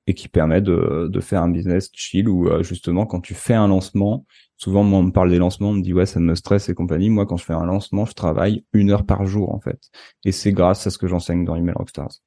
et 0.07 0.13
qui 0.13 0.27
permet 0.27 0.61
de, 0.61 1.07
de 1.11 1.19
faire 1.19 1.41
un 1.41 1.49
business 1.49 1.89
chill 1.93 2.29
où 2.29 2.47
euh, 2.47 2.63
justement 2.63 3.05
quand 3.05 3.21
tu 3.21 3.33
fais 3.33 3.55
un 3.55 3.67
lancement, 3.67 4.25
souvent 4.55 4.83
moi 4.83 4.99
on 4.99 5.03
me 5.03 5.11
parle 5.11 5.31
des 5.31 5.37
lancements, 5.37 5.69
on 5.69 5.73
me 5.73 5.81
dit 5.81 5.93
ouais 5.93 6.05
ça 6.05 6.19
me 6.19 6.35
stresse 6.35 6.69
et 6.69 6.73
compagnie. 6.73 7.09
Moi 7.09 7.25
quand 7.25 7.37
je 7.37 7.45
fais 7.45 7.53
un 7.53 7.65
lancement, 7.65 8.05
je 8.05 8.13
travaille 8.13 8.65
une 8.73 8.91
heure 8.91 9.05
par 9.05 9.25
jour 9.25 9.53
en 9.53 9.59
fait. 9.59 9.79
Et 10.23 10.31
c'est 10.31 10.51
grâce 10.51 10.85
à 10.85 10.91
ce 10.91 10.97
que 10.97 11.07
j'enseigne 11.07 11.43
dans 11.43 11.55
Email 11.55 11.75
Rockstars. 11.75 12.21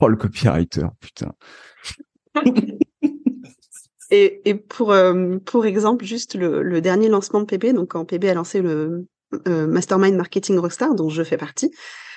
Oh 0.00 0.08
le 0.08 0.16
copywriter, 0.16 0.86
putain. 1.00 1.32
et, 4.10 4.48
et 4.48 4.54
pour 4.54 4.92
euh, 4.92 5.38
pour 5.44 5.66
exemple 5.66 6.04
juste 6.04 6.34
le, 6.34 6.62
le, 6.62 6.80
dernier 6.80 7.08
lancement 7.08 7.40
de 7.40 7.46
PB, 7.46 7.74
donc 7.74 7.88
quand 7.88 8.04
PB 8.04 8.26
a 8.26 8.34
lancé 8.34 8.62
le 8.62 9.06
euh, 9.48 9.66
Mastermind 9.66 10.16
Marketing 10.16 10.58
Rockstar 10.58 10.94
dont 10.94 11.08
je 11.08 11.22
fais 11.22 11.36
partie, 11.36 11.70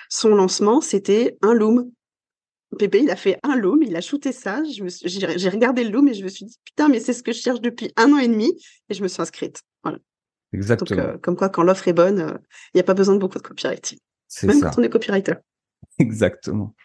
son 0.09 0.29
lancement 0.29 0.81
c'était 0.81 1.37
un 1.41 1.53
loom 1.53 1.91
Pépé, 2.77 3.01
il 3.01 3.09
a 3.09 3.15
fait 3.15 3.39
un 3.43 3.55
loom, 3.55 3.83
il 3.83 3.95
a 3.95 4.01
shooté 4.01 4.31
ça. 4.31 4.61
J'ai 4.65 5.49
regardé 5.49 5.83
le 5.83 5.91
loom 5.91 6.07
et 6.07 6.13
je 6.13 6.23
me 6.23 6.29
suis 6.29 6.45
dit, 6.45 6.57
putain, 6.63 6.89
mais 6.89 6.99
c'est 6.99 7.13
ce 7.13 7.23
que 7.23 7.31
je 7.31 7.39
cherche 7.39 7.61
depuis 7.61 7.91
un 7.95 8.11
an 8.11 8.17
et 8.17 8.27
demi. 8.27 8.59
Et 8.89 8.93
je 8.93 9.03
me 9.03 9.07
suis 9.07 9.21
inscrite. 9.21 9.61
Voilà. 9.83 9.99
Exactement. 10.53 11.01
Donc, 11.01 11.09
euh, 11.09 11.17
comme 11.19 11.35
quoi, 11.35 11.49
quand 11.49 11.63
l'offre 11.63 11.87
est 11.87 11.93
bonne, 11.93 12.19
euh, 12.19 12.37
il 12.73 12.77
n'y 12.77 12.81
a 12.81 12.83
pas 12.83 12.93
besoin 12.93 13.15
de 13.15 13.19
beaucoup 13.19 13.37
de 13.37 13.43
copywriting. 13.43 13.99
Même 14.43 14.59
ça. 14.59 14.69
quand 14.69 14.81
on 14.81 14.83
est 14.83 14.89
copywriter. 14.89 15.35
Exactement. 15.99 16.75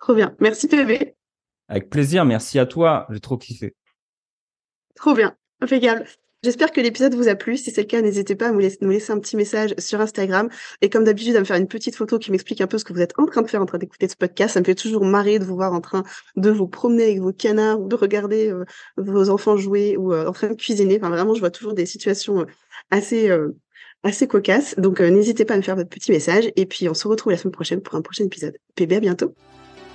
trop 0.00 0.14
bien. 0.14 0.34
Merci, 0.40 0.68
Pépé. 0.68 1.16
Avec 1.68 1.90
plaisir. 1.90 2.24
Merci 2.24 2.58
à 2.58 2.66
toi. 2.66 3.06
J'ai 3.10 3.20
trop 3.20 3.36
kiffé. 3.36 3.74
Trop 4.94 5.14
bien. 5.14 5.36
Impeccable. 5.60 6.06
J'espère 6.44 6.72
que 6.72 6.80
l'épisode 6.82 7.14
vous 7.14 7.28
a 7.28 7.36
plu. 7.36 7.56
Si 7.56 7.70
c'est 7.70 7.80
le 7.80 7.86
cas, 7.86 8.02
n'hésitez 8.02 8.34
pas 8.34 8.48
à 8.48 8.50
nous 8.50 8.58
laisser, 8.58 9.12
un 9.12 9.18
petit 9.18 9.34
message 9.34 9.74
sur 9.78 10.02
Instagram. 10.02 10.50
Et 10.82 10.90
comme 10.90 11.02
d'habitude, 11.04 11.34
à 11.36 11.40
me 11.40 11.46
faire 11.46 11.56
une 11.56 11.68
petite 11.68 11.96
photo 11.96 12.18
qui 12.18 12.30
m'explique 12.30 12.60
un 12.60 12.66
peu 12.66 12.76
ce 12.76 12.84
que 12.84 12.92
vous 12.92 13.00
êtes 13.00 13.14
en 13.16 13.24
train 13.24 13.40
de 13.40 13.48
faire 13.48 13.62
en 13.62 13.66
train 13.66 13.78
d'écouter 13.78 14.06
ce 14.10 14.14
podcast. 14.14 14.52
Ça 14.52 14.60
me 14.60 14.66
fait 14.66 14.74
toujours 14.74 15.06
marrer 15.06 15.38
de 15.38 15.44
vous 15.46 15.54
voir 15.54 15.72
en 15.72 15.80
train 15.80 16.04
de 16.36 16.50
vous 16.50 16.68
promener 16.68 17.04
avec 17.04 17.20
vos 17.20 17.32
canards 17.32 17.80
ou 17.80 17.88
de 17.88 17.94
regarder 17.94 18.50
euh, 18.50 18.66
vos 18.98 19.30
enfants 19.30 19.56
jouer 19.56 19.96
ou 19.96 20.12
euh, 20.12 20.26
en 20.26 20.32
train 20.32 20.48
de 20.48 20.54
cuisiner. 20.54 20.98
Enfin, 21.00 21.08
vraiment, 21.08 21.32
je 21.32 21.40
vois 21.40 21.50
toujours 21.50 21.72
des 21.72 21.86
situations 21.86 22.40
euh, 22.40 22.46
assez, 22.90 23.30
assez 24.02 24.26
cocasses. 24.26 24.74
Donc, 24.76 25.00
n'hésitez 25.00 25.46
pas 25.46 25.54
à 25.54 25.56
me 25.56 25.62
faire 25.62 25.76
votre 25.76 25.88
petit 25.88 26.12
message. 26.12 26.50
Et 26.56 26.66
puis, 26.66 26.90
on 26.90 26.94
se 26.94 27.08
retrouve 27.08 27.32
la 27.32 27.38
semaine 27.38 27.52
prochaine 27.52 27.80
pour 27.80 27.94
un 27.94 28.02
prochain 28.02 28.24
épisode. 28.26 28.58
PB, 28.74 28.92
à 28.92 29.00
bientôt. 29.00 29.34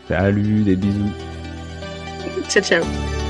Salut, 0.07 0.63
des 0.63 0.75
bisous. 0.75 1.11
ciao, 2.49 2.63
ciao. 2.63 3.28